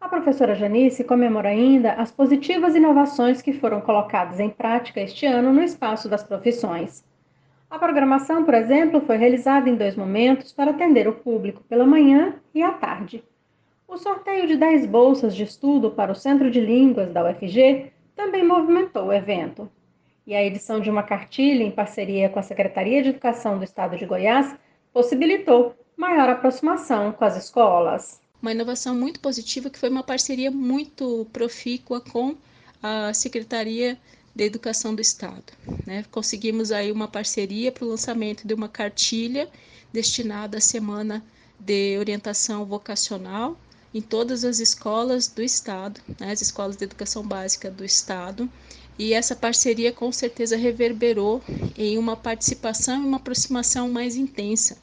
A 0.08 0.10
professora 0.10 0.56
Janice 0.56 1.04
comemora 1.04 1.50
ainda 1.50 1.92
as 1.92 2.14
positivas 2.14 2.74
inovações 2.74 3.42
que 3.42 3.52
foram 3.52 3.82
colocadas 3.82 4.40
em 4.40 4.50
prática 4.50 5.02
este 5.02 5.26
ano 5.26 5.52
no 5.52 5.62
espaço 5.62 6.08
das 6.08 6.24
profissões. 6.24 7.04
A 7.70 7.78
programação, 7.78 8.46
por 8.46 8.54
exemplo, 8.54 9.02
foi 9.02 9.18
realizada 9.18 9.70
em 9.70 9.76
dois 9.76 9.98
momentos 9.98 10.54
para 10.54 10.72
atender 10.72 11.10
o 11.10 11.14
público 11.14 11.62
pela 11.68 11.86
manhã 11.86 12.36
e 12.56 12.64
à 12.64 12.72
tarde. 12.72 13.22
O 13.86 13.98
sorteio 13.98 14.48
de 14.48 14.56
10 14.56 14.86
bolsas 14.86 15.36
de 15.36 15.44
estudo 15.44 15.92
para 15.92 16.14
o 16.14 16.16
Centro 16.16 16.50
de 16.50 16.62
Línguas 16.62 17.12
da 17.12 17.30
UFG 17.30 17.92
também 18.16 18.48
movimentou 18.48 19.08
o 19.08 19.14
evento. 19.14 19.70
E 20.26 20.34
a 20.34 20.42
edição 20.42 20.80
de 20.80 20.90
uma 20.90 21.04
cartilha 21.04 21.64
em 21.64 21.72
parceria 21.72 22.30
com 22.30 22.40
a 22.40 22.44
Secretaria 22.44 23.04
de 23.04 23.10
Educação 23.10 23.58
do 23.58 23.66
Estado 23.66 23.98
de 23.98 24.06
Goiás 24.06 24.56
possibilitou 24.94 25.76
maior 25.98 26.30
aproximação 26.30 27.12
com 27.12 27.26
as 27.26 27.36
escolas. 27.36 28.26
Uma 28.42 28.52
inovação 28.52 28.96
muito 28.96 29.20
positiva 29.20 29.70
que 29.70 29.80
foi 29.80 29.90
uma 29.90 30.04
parceria 30.04 30.52
muito 30.52 31.28
profícua 31.34 32.00
com 32.00 32.36
a 32.82 33.14
Secretaria 33.14 33.98
de 34.36 34.44
Educação 34.44 34.94
do 34.94 35.02
Estado. 35.02 35.44
Né? 35.86 36.06
Conseguimos 36.12 36.72
aí 36.72 36.92
uma 36.92 37.08
parceria 37.08 37.72
para 37.72 37.84
o 37.84 37.90
lançamento 37.90 38.48
de 38.48 38.54
uma 38.54 38.70
cartilha 38.70 39.50
destinada 39.92 40.60
à 40.60 40.62
semana 40.62 41.24
de 41.60 41.98
orientação 41.98 42.64
vocacional 42.64 43.58
em 43.94 44.02
todas 44.02 44.44
as 44.44 44.60
escolas 44.60 45.28
do 45.28 45.42
Estado, 45.42 46.00
né? 46.20 46.32
as 46.32 46.42
escolas 46.42 46.78
de 46.78 46.84
educação 46.84 47.24
básica 47.24 47.72
do 47.72 47.84
Estado, 47.84 48.48
e 49.00 49.14
essa 49.14 49.36
parceria 49.36 49.92
com 49.92 50.12
certeza 50.12 50.56
reverberou 50.56 51.42
em 51.76 51.98
uma 51.98 52.16
participação 52.16 53.02
e 53.02 53.06
uma 53.06 53.18
aproximação 53.18 53.90
mais 53.90 54.16
intensa 54.16 54.78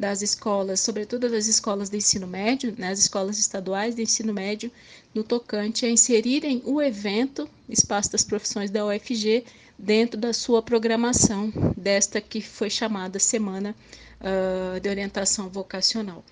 das 0.00 0.22
escolas, 0.22 0.80
sobretudo 0.80 1.28
das 1.28 1.46
escolas 1.46 1.90
de 1.90 1.98
ensino 1.98 2.26
médio, 2.26 2.74
né, 2.78 2.88
as 2.88 2.98
escolas 2.98 3.38
estaduais 3.38 3.94
de 3.94 4.02
ensino 4.02 4.32
médio, 4.32 4.72
no 5.14 5.22
tocante 5.22 5.84
a 5.84 5.90
inserirem 5.90 6.62
o 6.64 6.80
evento 6.80 7.46
Espaço 7.68 8.10
das 8.10 8.24
Profissões 8.24 8.70
da 8.70 8.86
UFG 8.86 9.44
dentro 9.78 10.18
da 10.18 10.32
sua 10.32 10.62
programação, 10.62 11.52
desta 11.76 12.18
que 12.18 12.40
foi 12.40 12.70
chamada 12.70 13.18
Semana 13.18 13.74
uh, 14.20 14.80
de 14.80 14.88
Orientação 14.88 15.50
Vocacional. 15.50 16.24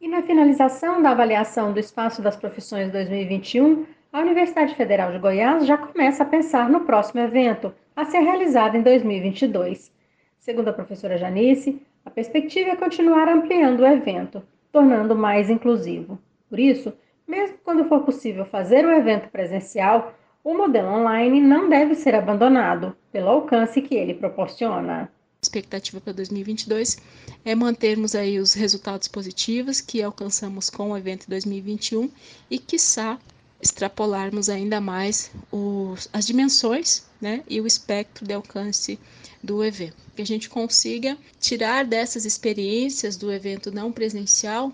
E 0.00 0.08
na 0.08 0.22
finalização 0.22 1.02
da 1.02 1.10
avaliação 1.10 1.74
do 1.74 1.80
Espaço 1.80 2.22
das 2.22 2.36
Profissões 2.36 2.90
2021, 2.90 3.86
a 4.12 4.20
Universidade 4.20 4.74
Federal 4.76 5.12
de 5.12 5.18
Goiás 5.18 5.66
já 5.66 5.76
começa 5.76 6.22
a 6.22 6.26
pensar 6.26 6.70
no 6.70 6.80
próximo 6.80 7.20
evento, 7.20 7.70
a 7.94 8.06
ser 8.06 8.20
realizado 8.20 8.76
em 8.76 8.82
2022. 8.82 9.92
Segundo 10.38 10.68
a 10.68 10.72
professora 10.72 11.18
Janice, 11.18 11.80
a 12.04 12.10
perspectiva 12.10 12.70
é 12.70 12.76
continuar 12.76 13.28
ampliando 13.28 13.80
o 13.80 13.86
evento, 13.86 14.42
tornando 14.70 15.16
mais 15.16 15.48
inclusivo. 15.48 16.18
Por 16.48 16.58
isso, 16.58 16.92
mesmo 17.26 17.56
quando 17.64 17.88
for 17.88 18.02
possível 18.02 18.44
fazer 18.44 18.84
o 18.84 18.92
evento 18.92 19.28
presencial, 19.30 20.14
o 20.42 20.54
modelo 20.54 20.88
online 20.88 21.40
não 21.40 21.68
deve 21.70 21.94
ser 21.94 22.14
abandonado, 22.14 22.94
pelo 23.10 23.30
alcance 23.30 23.80
que 23.80 23.94
ele 23.94 24.12
proporciona. 24.12 25.04
A 25.04 25.08
expectativa 25.42 26.00
para 26.00 26.12
2022 26.12 26.98
é 27.44 27.54
mantermos 27.54 28.14
aí 28.14 28.38
os 28.38 28.52
resultados 28.52 29.08
positivos 29.08 29.80
que 29.80 30.02
alcançamos 30.02 30.68
com 30.68 30.90
o 30.90 30.96
evento 30.96 31.28
2021 31.28 32.10
e, 32.50 32.58
quiçá, 32.58 33.18
extrapolarmos 33.60 34.50
ainda 34.50 34.80
mais 34.80 35.30
os, 35.50 36.08
as 36.12 36.26
dimensões 36.26 37.06
né, 37.24 37.42
e 37.48 37.58
o 37.58 37.66
espectro 37.66 38.26
de 38.26 38.34
alcance 38.34 38.98
do 39.42 39.64
evento. 39.64 39.96
Que 40.14 40.20
a 40.20 40.26
gente 40.26 40.50
consiga 40.50 41.16
tirar 41.40 41.86
dessas 41.86 42.26
experiências 42.26 43.16
do 43.16 43.32
evento 43.32 43.72
não 43.72 43.90
presencial 43.90 44.70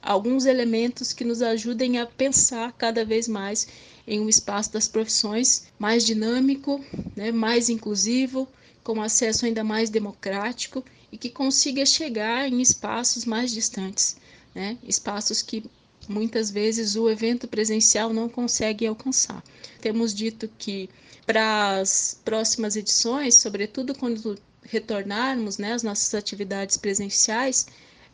alguns 0.00 0.46
elementos 0.46 1.12
que 1.12 1.24
nos 1.24 1.42
ajudem 1.42 1.98
a 1.98 2.06
pensar 2.06 2.72
cada 2.74 3.04
vez 3.04 3.26
mais 3.26 3.66
em 4.06 4.20
um 4.20 4.28
espaço 4.28 4.72
das 4.72 4.86
profissões 4.86 5.64
mais 5.80 6.06
dinâmico, 6.06 6.80
né, 7.16 7.32
mais 7.32 7.68
inclusivo, 7.68 8.48
com 8.84 9.02
acesso 9.02 9.44
ainda 9.44 9.64
mais 9.64 9.90
democrático 9.90 10.84
e 11.10 11.18
que 11.18 11.28
consiga 11.28 11.84
chegar 11.84 12.48
em 12.48 12.62
espaços 12.62 13.24
mais 13.24 13.50
distantes, 13.50 14.16
né, 14.54 14.78
espaços 14.84 15.42
que 15.42 15.64
muitas 16.08 16.52
vezes 16.52 16.94
o 16.94 17.10
evento 17.10 17.48
presencial 17.48 18.12
não 18.12 18.28
consegue 18.28 18.86
alcançar. 18.86 19.42
Temos 19.80 20.14
dito 20.14 20.48
que 20.56 20.88
para 21.26 21.78
as 21.80 22.18
próximas 22.24 22.76
edições, 22.76 23.36
sobretudo 23.36 23.94
quando 23.94 24.38
retornarmos 24.62 25.58
né, 25.58 25.72
às 25.72 25.82
nossas 25.82 26.14
atividades 26.14 26.76
presenciais, 26.76 27.66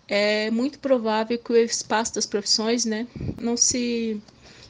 é 0.08 0.50
muito 0.50 0.78
provável 0.78 1.38
que 1.38 1.52
o 1.52 1.56
espaço 1.56 2.14
das 2.14 2.26
profissões 2.26 2.84
né, 2.84 3.06
não 3.38 3.56
se 3.56 4.20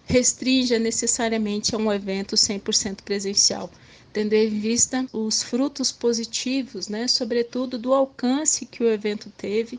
restrinja 0.06 0.78
necessariamente 0.78 1.74
a 1.74 1.78
um 1.78 1.92
evento 1.92 2.36
100% 2.36 3.02
presencial, 3.02 3.70
tendo 4.12 4.32
em 4.32 4.48
vista 4.48 5.04
os 5.12 5.42
frutos 5.42 5.92
positivos, 5.92 6.88
né, 6.88 7.06
sobretudo 7.08 7.78
do 7.78 7.92
alcance 7.92 8.64
que 8.64 8.82
o 8.82 8.88
evento 8.88 9.30
teve 9.36 9.78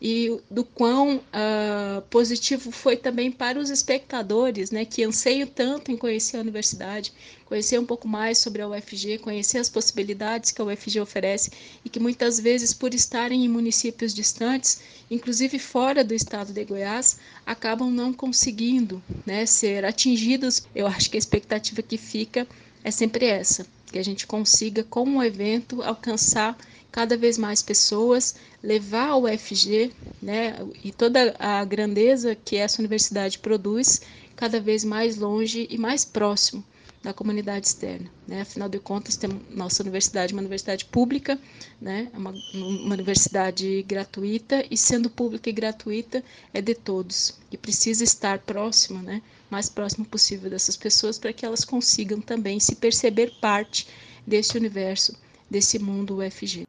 e 0.00 0.40
do 0.50 0.62
quão 0.62 1.16
uh, 1.16 2.02
positivo 2.10 2.70
foi 2.70 2.96
também 2.96 3.30
para 3.30 3.58
os 3.58 3.70
espectadores, 3.70 4.70
né, 4.70 4.84
que 4.84 5.02
anseiam 5.02 5.46
tanto 5.46 5.90
em 5.90 5.96
conhecer 5.96 6.36
a 6.36 6.40
universidade, 6.40 7.12
conhecer 7.46 7.78
um 7.78 7.86
pouco 7.86 8.06
mais 8.06 8.38
sobre 8.38 8.60
a 8.60 8.68
UFG, 8.68 9.18
conhecer 9.18 9.58
as 9.58 9.70
possibilidades 9.70 10.50
que 10.50 10.60
a 10.60 10.64
UFG 10.64 11.00
oferece 11.00 11.50
e 11.84 11.88
que 11.88 11.98
muitas 11.98 12.38
vezes, 12.38 12.74
por 12.74 12.92
estarem 12.92 13.44
em 13.44 13.48
municípios 13.48 14.12
distantes, 14.12 14.80
inclusive 15.10 15.58
fora 15.58 16.04
do 16.04 16.12
estado 16.12 16.52
de 16.52 16.64
Goiás, 16.64 17.18
acabam 17.46 17.90
não 17.90 18.12
conseguindo 18.12 19.02
né, 19.24 19.46
ser 19.46 19.84
atingidos. 19.84 20.62
Eu 20.74 20.86
acho 20.86 21.08
que 21.08 21.16
a 21.16 21.18
expectativa 21.18 21.82
que 21.82 21.96
fica 21.96 22.46
é 22.84 22.90
sempre 22.90 23.26
essa, 23.26 23.66
que 23.86 23.98
a 23.98 24.04
gente 24.04 24.26
consiga, 24.26 24.84
com 24.84 25.16
o 25.16 25.22
evento, 25.22 25.82
alcançar 25.82 26.56
cada 26.90 27.16
vez 27.16 27.36
mais 27.36 27.62
pessoas, 27.62 28.36
levar 28.62 29.14
o 29.14 29.24
UFG 29.24 29.92
né, 30.22 30.56
e 30.82 30.90
toda 30.90 31.34
a 31.38 31.64
grandeza 31.64 32.34
que 32.34 32.56
essa 32.56 32.80
universidade 32.80 33.38
produz 33.38 34.00
cada 34.34 34.60
vez 34.60 34.82
mais 34.84 35.16
longe 35.16 35.66
e 35.70 35.78
mais 35.78 36.04
próximo 36.04 36.64
da 37.02 37.12
comunidade 37.12 37.68
externa. 37.68 38.10
Né? 38.26 38.40
Afinal 38.40 38.68
de 38.68 38.80
contas, 38.80 39.16
tem 39.16 39.30
nossa 39.50 39.82
universidade 39.82 40.32
uma 40.32 40.40
universidade 40.40 40.84
pública, 40.86 41.38
né? 41.80 42.10
É 42.12 42.18
uma, 42.18 42.34
uma 42.54 42.94
universidade 42.94 43.84
gratuita, 43.86 44.64
e 44.68 44.76
sendo 44.76 45.08
pública 45.08 45.48
e 45.48 45.52
gratuita, 45.52 46.24
é 46.52 46.60
de 46.60 46.74
todos. 46.74 47.38
E 47.52 47.56
precisa 47.56 48.02
estar 48.02 48.40
próximo, 48.40 49.00
né? 49.00 49.22
Mais 49.50 49.68
próximo 49.68 50.04
possível 50.04 50.50
dessas 50.50 50.76
pessoas, 50.76 51.18
para 51.18 51.32
que 51.32 51.44
elas 51.44 51.64
consigam 51.64 52.20
também 52.20 52.58
se 52.60 52.76
perceber 52.76 53.32
parte 53.40 53.88
desse 54.26 54.56
universo, 54.56 55.18
desse 55.50 55.78
mundo 55.78 56.18
UFG. 56.18 56.66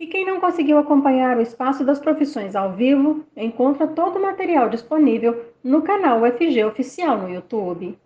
E 0.00 0.06
quem 0.06 0.24
não 0.24 0.38
conseguiu 0.38 0.78
acompanhar 0.78 1.36
o 1.36 1.42
Espaço 1.42 1.84
das 1.84 1.98
Profissões 1.98 2.54
ao 2.54 2.76
vivo, 2.76 3.24
encontra 3.36 3.86
todo 3.86 4.16
o 4.16 4.22
material 4.22 4.70
disponível 4.70 5.44
no 5.62 5.82
canal 5.82 6.22
UFG 6.22 6.64
Oficial 6.64 7.18
no 7.18 7.28
YouTube. 7.28 7.98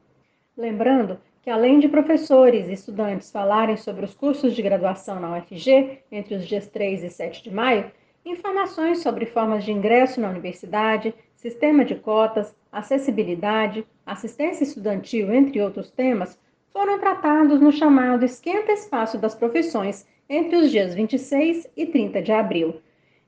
Lembrando 0.57 1.19
que, 1.43 1.51
além 1.51 1.79
de 1.81 1.89
professores 1.89 2.69
e 2.69 2.73
estudantes 2.73 3.31
falarem 3.31 3.77
sobre 3.77 4.07
os 4.07 4.15
cursos 4.15 4.55
de 4.55 4.63
graduação 4.63 5.21
na 5.21 5.37
UFG 5.37 5.99
entre 6.11 6.35
os 6.35 6.47
dias 6.47 6.67
3 6.67 7.03
e 7.03 7.11
7 7.11 7.45
de 7.45 7.51
maio, 7.51 7.91
informações 8.25 9.03
sobre 9.03 9.27
formas 9.27 9.65
de 9.65 9.73
ingresso 9.73 10.19
na 10.19 10.31
universidade, 10.31 11.13
sistema 11.43 11.85
de 11.85 11.97
cotas, 11.97 12.55
acessibilidade, 12.71 13.85
assistência 14.07 14.63
estudantil, 14.63 15.35
entre 15.35 15.61
outros 15.61 15.91
temas, 15.91 16.39
foram 16.73 17.01
tratados 17.01 17.61
no 17.61 17.73
chamado 17.73 18.25
Esquenta 18.25 18.71
Espaço 18.71 19.19
das 19.19 19.35
Profissões 19.35 20.07
entre 20.29 20.57
os 20.57 20.71
dias 20.71 20.95
26 20.95 21.69
e 21.77 21.85
30 21.85 22.23
de 22.23 22.31
abril. 22.31 22.77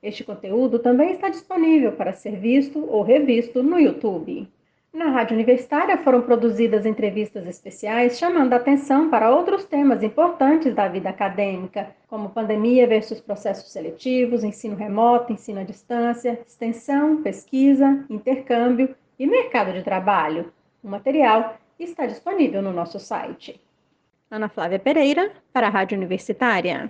Este 0.01 0.23
conteúdo 0.23 0.79
também 0.79 1.11
está 1.11 1.27
disponível 1.27 1.91
para 1.91 2.13
ser 2.13 2.37
visto 2.37 2.79
ou 2.89 3.03
revisto 3.03 3.61
no 3.61 3.77
YouTube. 3.77 4.47
Na 4.95 5.09
Rádio 5.09 5.35
Universitária 5.35 5.97
foram 5.97 6.21
produzidas 6.21 6.85
entrevistas 6.85 7.45
especiais 7.45 8.17
chamando 8.17 8.53
a 8.53 8.55
atenção 8.55 9.09
para 9.09 9.29
outros 9.29 9.65
temas 9.65 10.01
importantes 10.01 10.73
da 10.73 10.87
vida 10.87 11.09
acadêmica, 11.09 11.89
como 12.07 12.29
pandemia 12.29 12.87
versus 12.87 13.19
processos 13.19 13.73
seletivos, 13.73 14.41
ensino 14.41 14.73
remoto, 14.73 15.33
ensino 15.33 15.59
à 15.59 15.63
distância, 15.63 16.39
extensão, 16.47 17.21
pesquisa, 17.21 18.05
intercâmbio 18.09 18.95
e 19.19 19.27
mercado 19.27 19.73
de 19.73 19.83
trabalho. 19.83 20.53
O 20.81 20.87
material 20.87 21.57
está 21.77 22.05
disponível 22.05 22.61
no 22.61 22.71
nosso 22.71 22.97
site. 22.97 23.61
Ana 24.31 24.47
Flávia 24.47 24.79
Pereira, 24.79 25.29
para 25.51 25.67
a 25.67 25.69
Rádio 25.69 25.97
Universitária. 25.97 26.89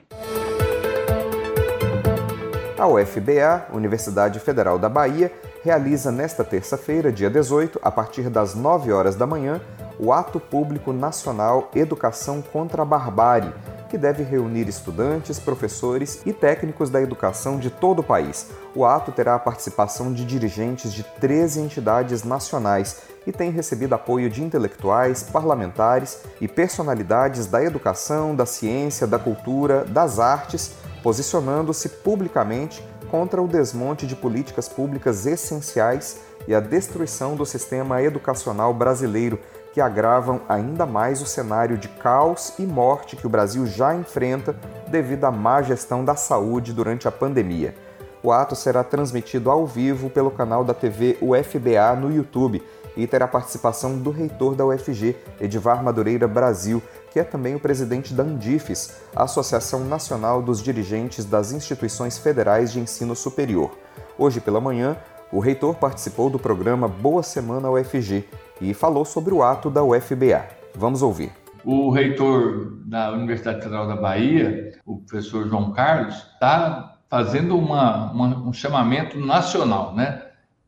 A 2.78 2.88
UFBA, 2.88 3.70
Universidade 3.74 4.40
Federal 4.40 4.78
da 4.78 4.90
Bahia, 4.90 5.32
realiza 5.66 6.12
nesta 6.12 6.44
terça-feira, 6.44 7.12
dia 7.12 7.28
18, 7.28 7.80
a 7.82 7.90
partir 7.90 8.30
das 8.30 8.54
9 8.54 8.92
horas 8.92 9.16
da 9.16 9.26
manhã, 9.26 9.60
o 9.98 10.14
Ato 10.14 10.40
Público 10.40 10.94
Nacional 10.94 11.72
Educação 11.74 12.40
contra 12.40 12.84
a 12.84 12.86
Barbárie, 12.86 13.52
que 13.90 13.98
deve 13.98 14.22
reunir 14.22 14.68
estudantes, 14.68 15.40
professores 15.40 16.22
e 16.24 16.32
técnicos 16.32 16.92
da 16.92 17.02
educação 17.02 17.58
de 17.58 17.72
todo 17.72 18.00
o 18.00 18.04
país. 18.04 18.52
O 18.76 18.86
ato 18.86 19.12
terá 19.12 19.34
a 19.34 19.40
participação 19.40 20.14
de 20.14 20.24
dirigentes 20.24 20.94
de 20.94 21.02
13 21.02 21.62
entidades 21.62 22.24
nacionais 22.24 23.02
e 23.26 23.32
tem 23.32 23.50
recebido 23.50 23.96
apoio 23.96 24.30
de 24.30 24.44
intelectuais, 24.44 25.24
parlamentares 25.24 26.20
e 26.40 26.48
personalidades 26.48 27.48
da 27.48 27.64
educação, 27.64 28.36
da 28.36 28.46
ciência, 28.46 29.08
da 29.08 29.18
cultura, 29.18 29.84
das 29.86 30.20
artes, 30.20 30.74
posicionando-se 31.02 31.90
publicamente 31.90 32.84
contra 33.16 33.42
o 33.42 33.48
desmonte 33.48 34.06
de 34.06 34.14
políticas 34.14 34.68
públicas 34.68 35.26
essenciais 35.26 36.20
e 36.46 36.54
a 36.54 36.60
destruição 36.60 37.34
do 37.34 37.46
sistema 37.46 38.02
educacional 38.02 38.74
brasileiro, 38.74 39.40
que 39.72 39.80
agravam 39.80 40.42
ainda 40.50 40.86
mais 40.86 41.22
o 41.22 41.26
cenário 41.26 41.78
de 41.78 41.88
caos 41.88 42.52
e 42.60 42.64
morte 42.64 43.16
que 43.16 43.26
o 43.26 43.30
Brasil 43.30 43.66
já 43.66 43.96
enfrenta 43.96 44.54
devido 44.90 45.24
à 45.24 45.32
má 45.32 45.62
gestão 45.62 46.04
da 46.04 46.18
saúde 46.18 46.74
durante 46.74 47.08
a 47.08 47.12
pandemia. 47.12 47.74
O 48.22 48.34
ato 48.34 48.54
será 48.54 48.84
transmitido 48.84 49.50
ao 49.50 49.66
vivo 49.66 50.10
pelo 50.10 50.30
canal 50.30 50.66
da 50.66 50.74
TV 50.74 51.18
UFBA 51.22 51.96
no 51.98 52.14
YouTube 52.14 52.62
e 52.98 53.08
terá 53.08 53.30
participação 53.30 53.98
do 53.98 54.12
reitor 54.12 54.56
da 54.56 54.66
UFG, 54.66 55.16
Edivar 55.40 55.82
Madureira 55.82 56.28
Brasil, 56.28 56.84
que 57.16 57.20
é 57.22 57.24
também 57.24 57.56
o 57.56 57.60
presidente 57.62 58.14
da 58.14 58.24
Andifes, 58.24 59.02
Associação 59.16 59.86
Nacional 59.86 60.42
dos 60.42 60.62
Dirigentes 60.62 61.24
das 61.24 61.54
Instituições 61.54 62.18
Federais 62.18 62.74
de 62.74 62.82
Ensino 62.82 63.16
Superior. 63.16 63.72
Hoje 64.18 64.42
pela 64.42 64.60
manhã, 64.60 64.98
o 65.32 65.40
reitor 65.40 65.76
participou 65.76 66.30
do 66.30 66.38
programa 66.38 66.90
Boa 66.90 67.24
Semana 67.24 67.72
UFG 67.72 68.26
e 68.60 68.74
falou 68.74 69.06
sobre 69.06 69.34
o 69.34 69.42
ato 69.42 69.70
da 69.70 69.82
UFBA. 69.82 70.46
Vamos 70.76 71.02
ouvir. 71.02 71.32
O 71.64 71.90
reitor 71.90 72.80
da 72.86 73.14
Universidade 73.14 73.64
Federal 73.64 73.88
da 73.88 73.96
Bahia, 73.96 74.78
o 74.86 74.98
professor 74.98 75.48
João 75.48 75.72
Carlos, 75.72 76.16
está 76.34 76.98
fazendo 77.10 77.58
uma, 77.58 78.12
uma, 78.12 78.40
um 78.40 78.52
chamamento 78.52 79.18
nacional, 79.18 79.96
né? 79.96 80.22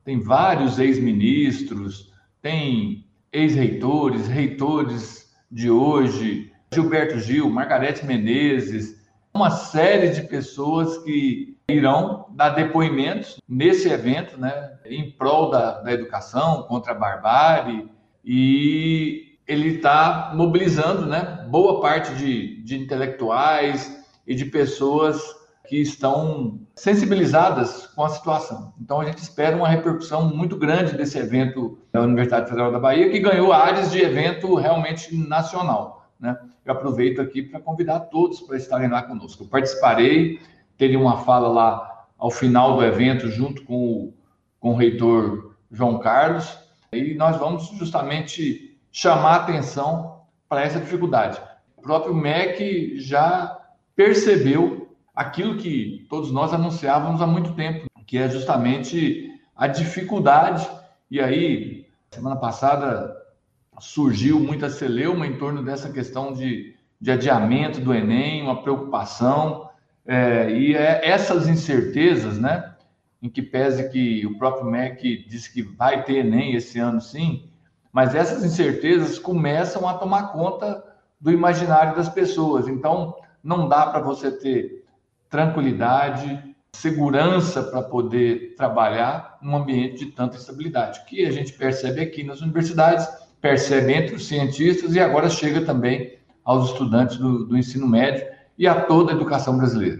Tem 0.05 0.21
vários 0.21 0.79
ex-ministros, 0.79 2.13
tem 2.41 3.05
ex-reitores, 3.33 4.29
reitores 4.29 5.26
de 5.49 5.69
hoje, 5.69 6.51
Gilberto 6.73 7.19
Gil, 7.19 7.49
Margarete 7.49 8.05
Menezes, 8.05 8.97
uma 9.33 9.49
série 9.51 10.09
de 10.09 10.23
pessoas 10.23 10.97
que 10.99 11.57
irão 11.69 12.27
dar 12.31 12.49
depoimentos 12.49 13.39
nesse 13.47 13.89
evento, 13.89 14.39
né, 14.39 14.77
em 14.85 15.11
prol 15.11 15.49
da, 15.49 15.81
da 15.81 15.91
educação, 15.91 16.63
contra 16.63 16.93
a 16.93 16.95
barbárie, 16.95 17.89
e 18.23 19.37
ele 19.47 19.75
está 19.75 20.31
mobilizando 20.35 21.05
né, 21.05 21.45
boa 21.49 21.79
parte 21.79 22.13
de, 22.15 22.61
de 22.63 22.77
intelectuais 22.77 24.03
e 24.25 24.35
de 24.35 24.45
pessoas 24.45 25.21
que 25.67 25.81
estão 25.81 26.59
sensibilizadas 26.73 27.87
com 27.87 28.03
a 28.03 28.09
situação. 28.09 28.73
Então, 28.79 29.01
a 29.01 29.05
gente 29.05 29.17
espera 29.17 29.55
uma 29.55 29.67
repercussão 29.67 30.33
muito 30.33 30.55
grande 30.55 30.95
desse 30.95 31.17
evento 31.17 31.77
da 31.91 32.01
Universidade 32.01 32.49
Federal 32.49 32.71
da 32.71 32.79
Bahia, 32.79 33.09
que 33.09 33.19
ganhou 33.19 33.51
áreas 33.51 33.91
de 33.91 34.01
evento 34.01 34.55
realmente 34.55 35.15
nacional. 35.15 36.09
Né? 36.19 36.37
Eu 36.65 36.73
aproveito 36.73 37.21
aqui 37.21 37.43
para 37.43 37.59
convidar 37.59 37.99
todos 38.01 38.41
para 38.41 38.57
estarem 38.57 38.89
lá 38.89 39.03
conosco. 39.03 39.43
Eu 39.43 39.47
participarei, 39.47 40.39
teria 40.77 40.99
uma 40.99 41.17
fala 41.17 41.49
lá 41.49 42.05
ao 42.17 42.31
final 42.31 42.77
do 42.77 42.83
evento, 42.83 43.29
junto 43.29 43.63
com 43.65 43.75
o, 43.75 44.13
com 44.59 44.71
o 44.71 44.75
reitor 44.75 45.55
João 45.69 45.99
Carlos, 45.99 46.57
e 46.91 47.13
nós 47.13 47.37
vamos 47.37 47.67
justamente 47.77 48.79
chamar 48.91 49.35
atenção 49.35 50.21
para 50.47 50.63
essa 50.63 50.79
dificuldade. 50.79 51.39
O 51.75 51.81
próprio 51.81 52.15
MEC 52.15 52.97
já 52.99 53.57
percebeu 53.95 54.86
aquilo 55.17 55.57
que 55.57 56.05
todos 56.07 56.31
nós 56.31 56.53
anunciávamos 56.53 57.23
há 57.23 57.25
muito 57.25 57.53
tempo, 57.53 57.87
que 58.05 58.19
é 58.19 58.29
justamente 58.29 59.31
a 59.55 59.65
dificuldade. 59.65 60.69
E 61.09 61.19
aí, 61.19 61.87
semana 62.11 62.35
passada 62.35 63.17
surgiu 63.79 64.39
muita 64.39 64.69
celeuma 64.69 65.25
em 65.25 65.35
torno 65.39 65.63
dessa 65.63 65.91
questão 65.91 66.33
de, 66.33 66.75
de 67.01 67.11
adiamento 67.11 67.81
do 67.81 67.95
Enem, 67.95 68.43
uma 68.43 68.61
preocupação, 68.61 69.67
é, 70.05 70.51
e 70.51 70.75
é 70.75 71.01
essas 71.03 71.47
incertezas, 71.47 72.37
né? 72.37 72.75
Em 73.19 73.27
que 73.27 73.41
pese 73.41 73.89
que 73.89 74.23
o 74.23 74.37
próprio 74.37 74.69
MEC 74.69 75.25
disse 75.27 75.51
que 75.51 75.63
vai 75.63 76.03
ter 76.03 76.17
Enem 76.17 76.53
esse 76.53 76.77
ano 76.77 77.01
sim, 77.01 77.49
mas 77.91 78.13
essas 78.13 78.45
incertezas 78.45 79.17
começam 79.17 79.89
a 79.89 79.95
tomar 79.95 80.31
conta 80.31 80.83
do 81.19 81.31
imaginário 81.31 81.95
das 81.95 82.07
pessoas. 82.07 82.67
Então, 82.67 83.15
não 83.43 83.67
dá 83.67 83.87
para 83.87 84.01
você 84.01 84.29
ter 84.29 84.76
tranquilidade, 85.29 86.55
segurança 86.73 87.63
para 87.63 87.81
poder 87.81 88.55
trabalhar 88.55 89.37
num 89.41 89.55
ambiente 89.55 90.05
de 90.05 90.11
tanta 90.11 90.37
estabilidade, 90.37 91.03
que 91.05 91.25
a 91.25 91.31
gente 91.31 91.53
percebe 91.53 92.01
aqui 92.01 92.23
nas 92.23 92.41
universidades, 92.41 93.07
percebe 93.41 93.93
entre 93.93 94.15
os 94.15 94.27
cientistas 94.27 94.93
e 94.93 94.99
agora 94.99 95.29
chega 95.29 95.61
também 95.61 96.17
aos 96.43 96.71
estudantes 96.71 97.17
do, 97.17 97.45
do 97.45 97.57
ensino 97.57 97.87
médio 97.87 98.25
e 98.57 98.67
a 98.67 98.81
toda 98.81 99.11
a 99.11 99.15
educação 99.15 99.57
brasileira. 99.57 99.99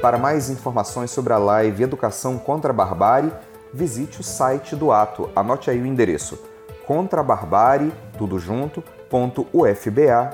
Para 0.00 0.18
mais 0.18 0.50
informações 0.50 1.10
sobre 1.10 1.32
a 1.32 1.38
live 1.38 1.82
Educação 1.82 2.36
contra 2.36 2.70
a 2.70 2.74
Barbárie, 2.74 3.32
visite 3.72 4.20
o 4.20 4.24
site 4.24 4.74
do 4.74 4.90
ato. 4.90 5.30
Anote 5.34 5.70
aí 5.70 5.80
o 5.80 5.86
endereço: 5.86 6.38
contrabarbárie, 6.86 7.92
tudo 8.18 8.38
junto, 8.38 8.82
.ufba.br. 9.52 10.32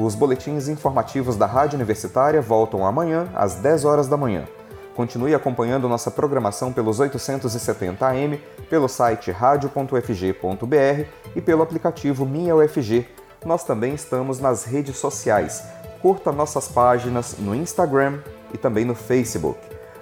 Os 0.00 0.14
boletins 0.14 0.68
informativos 0.68 1.34
da 1.34 1.44
Rádio 1.44 1.74
Universitária 1.74 2.40
voltam 2.40 2.86
amanhã 2.86 3.28
às 3.34 3.56
10 3.56 3.84
horas 3.84 4.06
da 4.06 4.16
manhã. 4.16 4.44
Continue 4.94 5.34
acompanhando 5.34 5.88
nossa 5.88 6.08
programação 6.08 6.72
pelos 6.72 7.00
870 7.00 8.06
AM, 8.06 8.40
pelo 8.70 8.86
site 8.88 9.32
radio.ufg.br 9.32 11.04
e 11.34 11.40
pelo 11.40 11.64
aplicativo 11.64 12.24
Minha 12.24 12.54
UFG. 12.54 13.08
Nós 13.44 13.64
também 13.64 13.92
estamos 13.92 14.38
nas 14.38 14.62
redes 14.62 14.96
sociais. 14.96 15.64
Curta 16.00 16.30
nossas 16.30 16.68
páginas 16.68 17.34
no 17.36 17.52
Instagram 17.52 18.20
e 18.54 18.56
também 18.56 18.84
no 18.84 18.94
Facebook. 18.94 19.58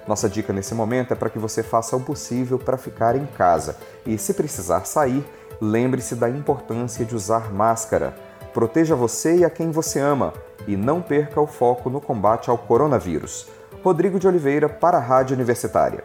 Nossa 0.07 0.29
dica 0.29 0.53
nesse 0.53 0.75
momento 0.75 1.11
é 1.11 1.15
para 1.15 1.31
que 1.31 1.39
você 1.39 1.63
faça 1.63 1.95
o 1.95 2.01
possível 2.01 2.59
para 2.59 2.77
ficar 2.77 3.15
em 3.15 3.25
casa 3.25 3.75
e, 4.05 4.15
se 4.15 4.35
precisar 4.35 4.85
sair, 4.85 5.25
lembre-se 5.59 6.13
da 6.13 6.29
importância 6.29 7.03
de 7.03 7.15
usar 7.15 7.51
máscara. 7.51 8.26
Proteja 8.57 8.95
você 8.95 9.37
e 9.37 9.45
a 9.45 9.51
quem 9.51 9.69
você 9.69 9.99
ama 9.99 10.33
e 10.67 10.75
não 10.75 10.99
perca 10.99 11.39
o 11.39 11.45
foco 11.45 11.91
no 11.91 12.01
combate 12.01 12.49
ao 12.49 12.57
coronavírus. 12.57 13.47
Rodrigo 13.83 14.17
de 14.17 14.27
Oliveira 14.27 14.67
para 14.67 14.97
a 14.97 14.99
Rádio 14.99 15.35
Universitária. 15.35 16.03